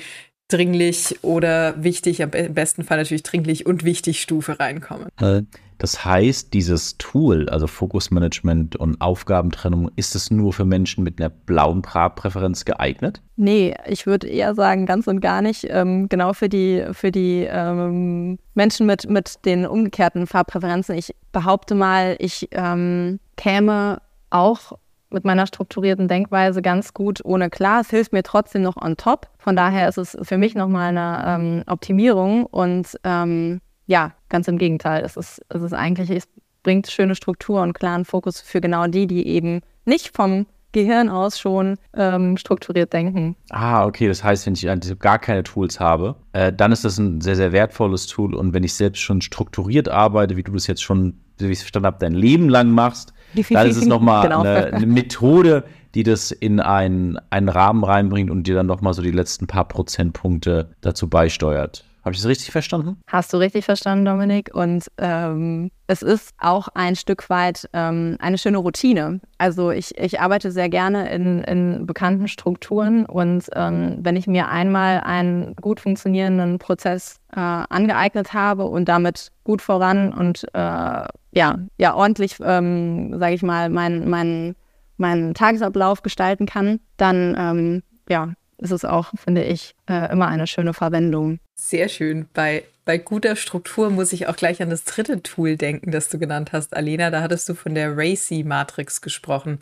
dringlich 0.48 1.18
oder 1.22 1.82
wichtig, 1.82 2.22
am 2.22 2.30
besten 2.30 2.84
Fall 2.84 2.98
natürlich 2.98 3.22
dringlich 3.22 3.66
und 3.66 3.84
wichtig 3.84 4.22
Stufe 4.22 4.58
reinkommen. 4.60 5.08
Äh, 5.20 5.42
das 5.78 6.04
heißt, 6.04 6.54
dieses 6.54 6.96
Tool, 6.98 7.48
also 7.48 7.66
Fokusmanagement 7.66 8.76
und 8.76 9.00
Aufgabentrennung, 9.00 9.90
ist 9.96 10.14
es 10.14 10.30
nur 10.30 10.52
für 10.52 10.64
Menschen 10.64 11.04
mit 11.04 11.20
einer 11.20 11.28
blauen 11.28 11.82
Präferenz 11.82 12.64
geeignet? 12.64 13.20
Nee, 13.36 13.74
ich 13.86 14.06
würde 14.06 14.26
eher 14.26 14.54
sagen, 14.54 14.86
ganz 14.86 15.06
und 15.06 15.20
gar 15.20 15.42
nicht. 15.42 15.66
Ähm, 15.68 16.08
genau 16.08 16.32
für 16.32 16.48
die, 16.48 16.84
für 16.92 17.10
die 17.10 17.46
ähm, 17.50 18.38
Menschen 18.54 18.86
mit, 18.86 19.08
mit 19.10 19.44
den 19.44 19.66
umgekehrten 19.66 20.26
Farbpräferenzen. 20.26 20.96
Ich 20.96 21.14
behaupte 21.32 21.74
mal, 21.74 22.16
ich 22.18 22.48
ähm, 22.52 23.20
käme 23.36 24.00
auch 24.30 24.72
mit 25.10 25.24
meiner 25.24 25.46
strukturierten 25.46 26.08
Denkweise 26.08 26.62
ganz 26.62 26.94
gut 26.94 27.20
ohne 27.24 27.50
klar. 27.50 27.82
Es 27.82 27.90
hilft 27.90 28.12
mir 28.12 28.22
trotzdem 28.22 28.62
noch 28.62 28.76
on 28.76 28.96
top. 28.96 29.28
Von 29.38 29.56
daher 29.56 29.88
ist 29.88 29.98
es 29.98 30.16
für 30.22 30.38
mich 30.38 30.54
nochmal 30.54 30.96
eine 30.96 31.22
ähm, 31.26 31.62
Optimierung 31.66 32.46
und 32.46 32.98
ähm, 33.04 33.60
ja, 33.86 34.12
ganz 34.28 34.48
im 34.48 34.58
Gegenteil. 34.58 35.04
Es 35.04 35.16
ist, 35.16 35.42
es 35.48 35.62
ist 35.62 35.72
eigentlich, 35.72 36.10
es 36.10 36.28
bringt 36.62 36.90
schöne 36.90 37.14
Struktur 37.14 37.62
und 37.62 37.74
klaren 37.74 38.04
Fokus 38.04 38.40
für 38.40 38.60
genau 38.60 38.86
die, 38.86 39.06
die 39.06 39.26
eben 39.26 39.60
nicht 39.84 40.16
vom 40.16 40.46
Gehirn 40.72 41.08
aus 41.08 41.38
schon 41.38 41.78
ähm, 41.94 42.36
strukturiert 42.36 42.92
denken. 42.92 43.34
Ah, 43.50 43.86
okay. 43.86 44.08
Das 44.08 44.22
heißt, 44.22 44.46
wenn 44.46 44.54
ich 44.54 44.98
gar 44.98 45.18
keine 45.18 45.42
Tools 45.42 45.80
habe, 45.80 46.16
äh, 46.32 46.52
dann 46.52 46.70
ist 46.70 46.84
das 46.84 46.98
ein 46.98 47.22
sehr, 47.22 47.36
sehr 47.36 47.52
wertvolles 47.52 48.06
Tool. 48.08 48.34
Und 48.34 48.52
wenn 48.52 48.62
ich 48.62 48.74
selbst 48.74 49.00
schon 49.00 49.22
strukturiert 49.22 49.88
arbeite, 49.88 50.36
wie 50.36 50.42
du 50.42 50.52
das 50.52 50.66
jetzt 50.66 50.82
schon, 50.82 51.18
wie 51.38 51.46
ich 51.46 51.52
es 51.52 51.62
verstanden 51.62 51.86
habe, 51.86 51.98
dein 51.98 52.12
Leben 52.12 52.50
lang 52.50 52.72
machst, 52.72 53.14
dann 53.50 53.68
ist 53.68 53.76
es 53.76 53.86
nochmal 53.86 54.22
genau. 54.28 54.40
eine, 54.40 54.66
eine 54.74 54.86
Methode, 54.86 55.64
die 55.94 56.02
das 56.02 56.30
in 56.30 56.60
einen, 56.60 57.16
einen 57.30 57.48
Rahmen 57.48 57.82
reinbringt 57.82 58.30
und 58.30 58.46
dir 58.46 58.54
dann 58.54 58.66
nochmal 58.66 58.92
so 58.92 59.00
die 59.00 59.12
letzten 59.12 59.46
paar 59.46 59.66
Prozentpunkte 59.66 60.72
dazu 60.82 61.08
beisteuert. 61.08 61.86
Habe 62.06 62.14
ich 62.14 62.22
das 62.22 62.28
richtig 62.28 62.52
verstanden? 62.52 63.02
Hast 63.08 63.32
du 63.32 63.36
richtig 63.36 63.64
verstanden, 63.64 64.04
Dominik. 64.04 64.54
Und 64.54 64.86
ähm, 64.96 65.72
es 65.88 66.02
ist 66.02 66.34
auch 66.38 66.68
ein 66.72 66.94
Stück 66.94 67.28
weit 67.30 67.68
ähm, 67.72 68.16
eine 68.20 68.38
schöne 68.38 68.58
Routine. 68.58 69.20
Also 69.38 69.72
ich, 69.72 69.98
ich 69.98 70.20
arbeite 70.20 70.52
sehr 70.52 70.68
gerne 70.68 71.10
in, 71.10 71.42
in 71.42 71.84
bekannten 71.84 72.28
Strukturen 72.28 73.06
und 73.06 73.46
ähm, 73.56 73.98
wenn 74.02 74.14
ich 74.14 74.28
mir 74.28 74.46
einmal 74.46 75.00
einen 75.00 75.56
gut 75.56 75.80
funktionierenden 75.80 76.60
Prozess 76.60 77.16
äh, 77.32 77.40
angeeignet 77.40 78.32
habe 78.32 78.66
und 78.66 78.88
damit 78.88 79.32
gut 79.42 79.60
voran 79.60 80.12
und 80.12 80.44
äh, 80.54 81.08
ja, 81.32 81.58
ja 81.76 81.94
ordentlich, 81.96 82.36
ähm, 82.40 83.18
sage 83.18 83.34
ich 83.34 83.42
mal, 83.42 83.68
meinen 83.68 84.08
mein, 84.08 84.54
mein 84.96 85.34
Tagesablauf 85.34 86.02
gestalten 86.02 86.46
kann, 86.46 86.78
dann 86.98 87.34
ähm, 87.36 87.82
ja, 88.08 88.34
ist 88.58 88.70
es 88.70 88.84
auch, 88.84 89.12
finde 89.16 89.44
ich, 89.44 89.74
äh, 89.88 90.10
immer 90.12 90.28
eine 90.28 90.46
schöne 90.46 90.74
Verwendung. 90.74 91.38
Sehr 91.54 91.88
schön. 91.88 92.28
Bei, 92.34 92.64
bei 92.84 92.98
guter 92.98 93.34
Struktur 93.34 93.90
muss 93.90 94.12
ich 94.12 94.28
auch 94.28 94.36
gleich 94.36 94.60
an 94.62 94.68
das 94.68 94.84
dritte 94.84 95.22
Tool 95.22 95.56
denken, 95.56 95.90
das 95.90 96.08
du 96.08 96.18
genannt 96.18 96.52
hast, 96.52 96.76
Alena. 96.76 97.10
Da 97.10 97.22
hattest 97.22 97.48
du 97.48 97.54
von 97.54 97.74
der 97.74 97.96
Racy-Matrix 97.96 99.00
gesprochen. 99.00 99.60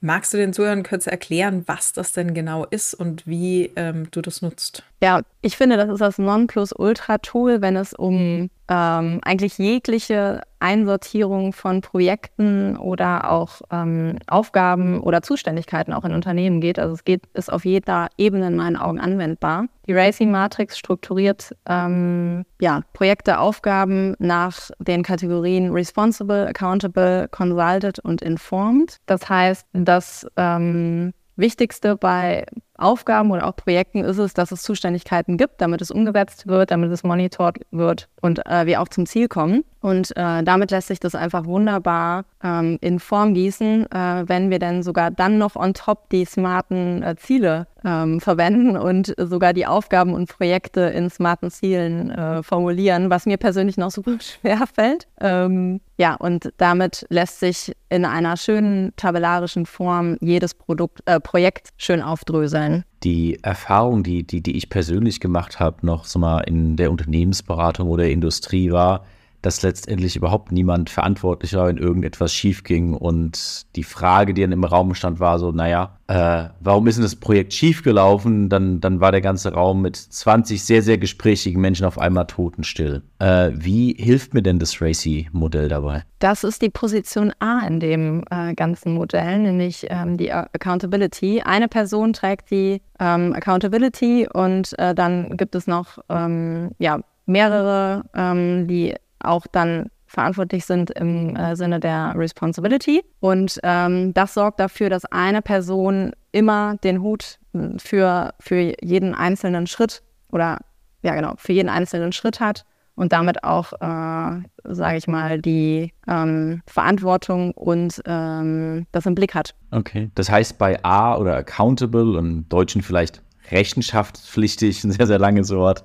Magst 0.00 0.32
du 0.32 0.38
den 0.38 0.52
Zuhörern 0.52 0.84
kurz 0.84 1.06
erklären, 1.06 1.64
was 1.66 1.92
das 1.92 2.12
denn 2.12 2.32
genau 2.32 2.64
ist 2.66 2.94
und 2.94 3.26
wie 3.26 3.72
ähm, 3.76 4.08
du 4.12 4.20
das 4.22 4.40
nutzt? 4.40 4.84
Ja, 5.02 5.22
ich 5.40 5.56
finde, 5.56 5.76
das 5.76 5.90
ist 5.90 6.00
das 6.00 6.18
Nonplusultra-Tool, 6.18 7.60
wenn 7.60 7.76
es 7.76 7.92
um 7.92 8.50
ähm, 8.68 9.20
eigentlich 9.24 9.58
jegliche 9.58 10.42
Einsortierung 10.62 11.52
von 11.52 11.80
Projekten 11.80 12.76
oder 12.76 13.30
auch 13.30 13.60
ähm, 13.70 14.18
Aufgaben 14.26 15.00
oder 15.00 15.22
Zuständigkeiten 15.22 15.92
auch 15.92 16.04
in 16.04 16.14
Unternehmen 16.14 16.60
geht. 16.60 16.78
Also 16.78 16.94
es 16.94 17.04
geht, 17.04 17.26
ist 17.34 17.52
auf 17.52 17.64
jeder 17.64 18.08
Ebene 18.16 18.46
in 18.46 18.56
meinen 18.56 18.76
Augen 18.76 19.00
anwendbar. 19.00 19.66
Die 19.86 19.92
Racing-Matrix 19.92 20.78
strukturiert 20.78 21.54
ähm, 21.66 22.44
ja, 22.60 22.82
Projekte, 22.92 23.40
Aufgaben 23.40 24.14
nach 24.18 24.70
den 24.78 25.02
Kategorien 25.02 25.72
Responsible, 25.72 26.46
Accountable, 26.46 27.28
Consulted 27.28 27.98
und 27.98 28.22
Informed. 28.22 28.98
Das 29.06 29.28
heißt, 29.28 29.66
das 29.72 30.26
ähm, 30.36 31.12
Wichtigste 31.36 31.96
bei 31.96 32.46
Aufgaben 32.82 33.30
oder 33.30 33.46
auch 33.46 33.56
Projekten 33.56 34.04
ist 34.04 34.18
es, 34.18 34.34
dass 34.34 34.52
es 34.52 34.62
Zuständigkeiten 34.62 35.36
gibt, 35.36 35.60
damit 35.60 35.80
es 35.80 35.90
umgesetzt 35.90 36.46
wird, 36.46 36.70
damit 36.70 36.90
es 36.90 37.02
monitort 37.02 37.58
wird 37.70 38.08
und 38.20 38.44
äh, 38.46 38.66
wir 38.66 38.80
auch 38.80 38.88
zum 38.88 39.06
Ziel 39.06 39.28
kommen. 39.28 39.64
Und 39.82 40.16
äh, 40.16 40.44
damit 40.44 40.70
lässt 40.70 40.88
sich 40.88 41.00
das 41.00 41.16
einfach 41.16 41.44
wunderbar 41.44 42.24
ähm, 42.42 42.78
in 42.80 43.00
Form 43.00 43.34
gießen, 43.34 43.90
äh, 43.90 44.28
wenn 44.28 44.48
wir 44.48 44.60
dann 44.60 44.84
sogar 44.84 45.10
dann 45.10 45.38
noch 45.38 45.56
on 45.56 45.74
top 45.74 46.08
die 46.10 46.24
smarten 46.24 47.02
äh, 47.02 47.16
Ziele 47.16 47.66
ähm, 47.84 48.20
verwenden 48.20 48.76
und 48.76 49.12
sogar 49.18 49.52
die 49.52 49.66
Aufgaben 49.66 50.14
und 50.14 50.28
Projekte 50.28 50.82
in 50.82 51.10
smarten 51.10 51.50
Zielen 51.50 52.12
äh, 52.12 52.44
formulieren, 52.44 53.10
was 53.10 53.26
mir 53.26 53.38
persönlich 53.38 53.76
noch 53.76 53.90
super 53.90 54.18
schwer 54.20 54.68
fällt. 54.72 55.08
Ähm, 55.20 55.80
ja, 55.96 56.14
und 56.14 56.52
damit 56.58 57.04
lässt 57.08 57.40
sich 57.40 57.72
in 57.88 58.04
einer 58.04 58.36
schönen 58.36 58.92
tabellarischen 58.96 59.66
Form 59.66 60.16
jedes 60.20 60.54
Produkt, 60.54 61.00
äh, 61.06 61.18
Projekt 61.18 61.70
schön 61.76 62.02
aufdröseln 62.02 62.71
sein. 62.72 62.84
Die 63.02 63.38
Erfahrung, 63.42 64.02
die, 64.02 64.24
die, 64.24 64.40
die 64.40 64.56
ich 64.56 64.68
persönlich 64.68 65.20
gemacht 65.20 65.60
habe, 65.60 65.84
noch 65.86 66.04
so 66.04 66.18
mal 66.18 66.40
in 66.40 66.76
der 66.76 66.90
Unternehmensberatung 66.90 67.88
oder 67.88 68.08
Industrie 68.08 68.70
war, 68.70 69.04
dass 69.42 69.62
letztendlich 69.62 70.16
überhaupt 70.16 70.52
niemand 70.52 70.88
verantwortlich 70.88 71.54
war, 71.54 71.66
wenn 71.66 71.76
irgendetwas 71.76 72.32
schief 72.32 72.62
ging. 72.62 72.94
Und 72.94 73.66
die 73.76 73.82
Frage, 73.82 74.34
die 74.34 74.42
dann 74.42 74.52
im 74.52 74.64
Raum 74.64 74.94
stand, 74.94 75.20
war 75.20 75.38
so, 75.38 75.50
naja, 75.50 75.98
äh, 76.06 76.48
warum 76.60 76.86
ist 76.86 76.96
denn 76.96 77.02
das 77.02 77.16
Projekt 77.16 77.52
schiefgelaufen? 77.52 78.48
Dann, 78.48 78.80
dann 78.80 79.00
war 79.00 79.12
der 79.12 79.20
ganze 79.20 79.52
Raum 79.52 79.82
mit 79.82 79.96
20 79.96 80.62
sehr, 80.62 80.82
sehr 80.82 80.98
gesprächigen 80.98 81.60
Menschen 81.60 81.84
auf 81.84 81.98
einmal 81.98 82.26
totenstill. 82.26 83.02
Äh, 83.18 83.50
wie 83.54 83.94
hilft 83.98 84.32
mir 84.32 84.42
denn 84.42 84.60
das 84.60 84.80
Racy-Modell 84.80 85.68
dabei? 85.68 86.04
Das 86.20 86.44
ist 86.44 86.62
die 86.62 86.70
Position 86.70 87.32
A 87.40 87.66
in 87.66 87.80
dem 87.80 88.22
äh, 88.30 88.54
ganzen 88.54 88.94
Modell, 88.94 89.40
nämlich 89.40 89.86
ähm, 89.90 90.16
die 90.16 90.32
Accountability. 90.32 91.42
Eine 91.42 91.66
Person 91.66 92.12
trägt 92.12 92.50
die 92.52 92.80
ähm, 93.00 93.32
Accountability 93.32 94.28
und 94.32 94.78
äh, 94.78 94.94
dann 94.94 95.36
gibt 95.36 95.56
es 95.56 95.66
noch 95.66 95.98
ähm, 96.08 96.70
ja, 96.78 97.00
mehrere, 97.26 98.04
ähm, 98.14 98.68
die 98.68 98.94
auch 99.24 99.46
dann 99.50 99.90
verantwortlich 100.06 100.66
sind 100.66 100.90
im 100.90 101.34
äh, 101.36 101.56
Sinne 101.56 101.80
der 101.80 102.12
Responsibility. 102.16 103.02
Und 103.20 103.58
ähm, 103.62 104.12
das 104.12 104.34
sorgt 104.34 104.60
dafür, 104.60 104.90
dass 104.90 105.06
eine 105.06 105.40
Person 105.40 106.12
immer 106.32 106.76
den 106.84 107.00
Hut 107.00 107.38
hm, 107.52 107.78
für, 107.78 108.34
für 108.38 108.74
jeden 108.82 109.14
einzelnen 109.14 109.66
Schritt 109.66 110.02
oder 110.30 110.58
ja 111.02 111.14
genau, 111.14 111.34
für 111.36 111.52
jeden 111.52 111.68
einzelnen 111.68 112.12
Schritt 112.12 112.40
hat 112.40 112.64
und 112.94 113.12
damit 113.12 113.42
auch, 113.42 113.72
äh, 113.72 114.42
sage 114.64 114.96
ich 114.96 115.08
mal, 115.08 115.40
die 115.40 115.92
ähm, 116.06 116.62
Verantwortung 116.66 117.52
und 117.52 118.02
ähm, 118.06 118.86
das 118.92 119.06
im 119.06 119.14
Blick 119.14 119.34
hat. 119.34 119.54
Okay, 119.70 120.10
das 120.14 120.30
heißt 120.30 120.58
bei 120.58 120.82
A 120.84 121.16
oder 121.16 121.36
accountable, 121.36 122.18
im 122.18 122.48
Deutschen 122.48 122.82
vielleicht 122.82 123.22
rechenschaftspflichtig, 123.50 124.84
ein 124.84 124.92
sehr, 124.92 125.06
sehr 125.06 125.18
langes 125.18 125.50
Wort. 125.50 125.82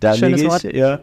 Da 0.00 0.14
Schönes 0.14 0.42
lege 0.42 0.54
ich, 0.54 0.64
Wort. 0.64 0.74
Ja, 0.74 1.00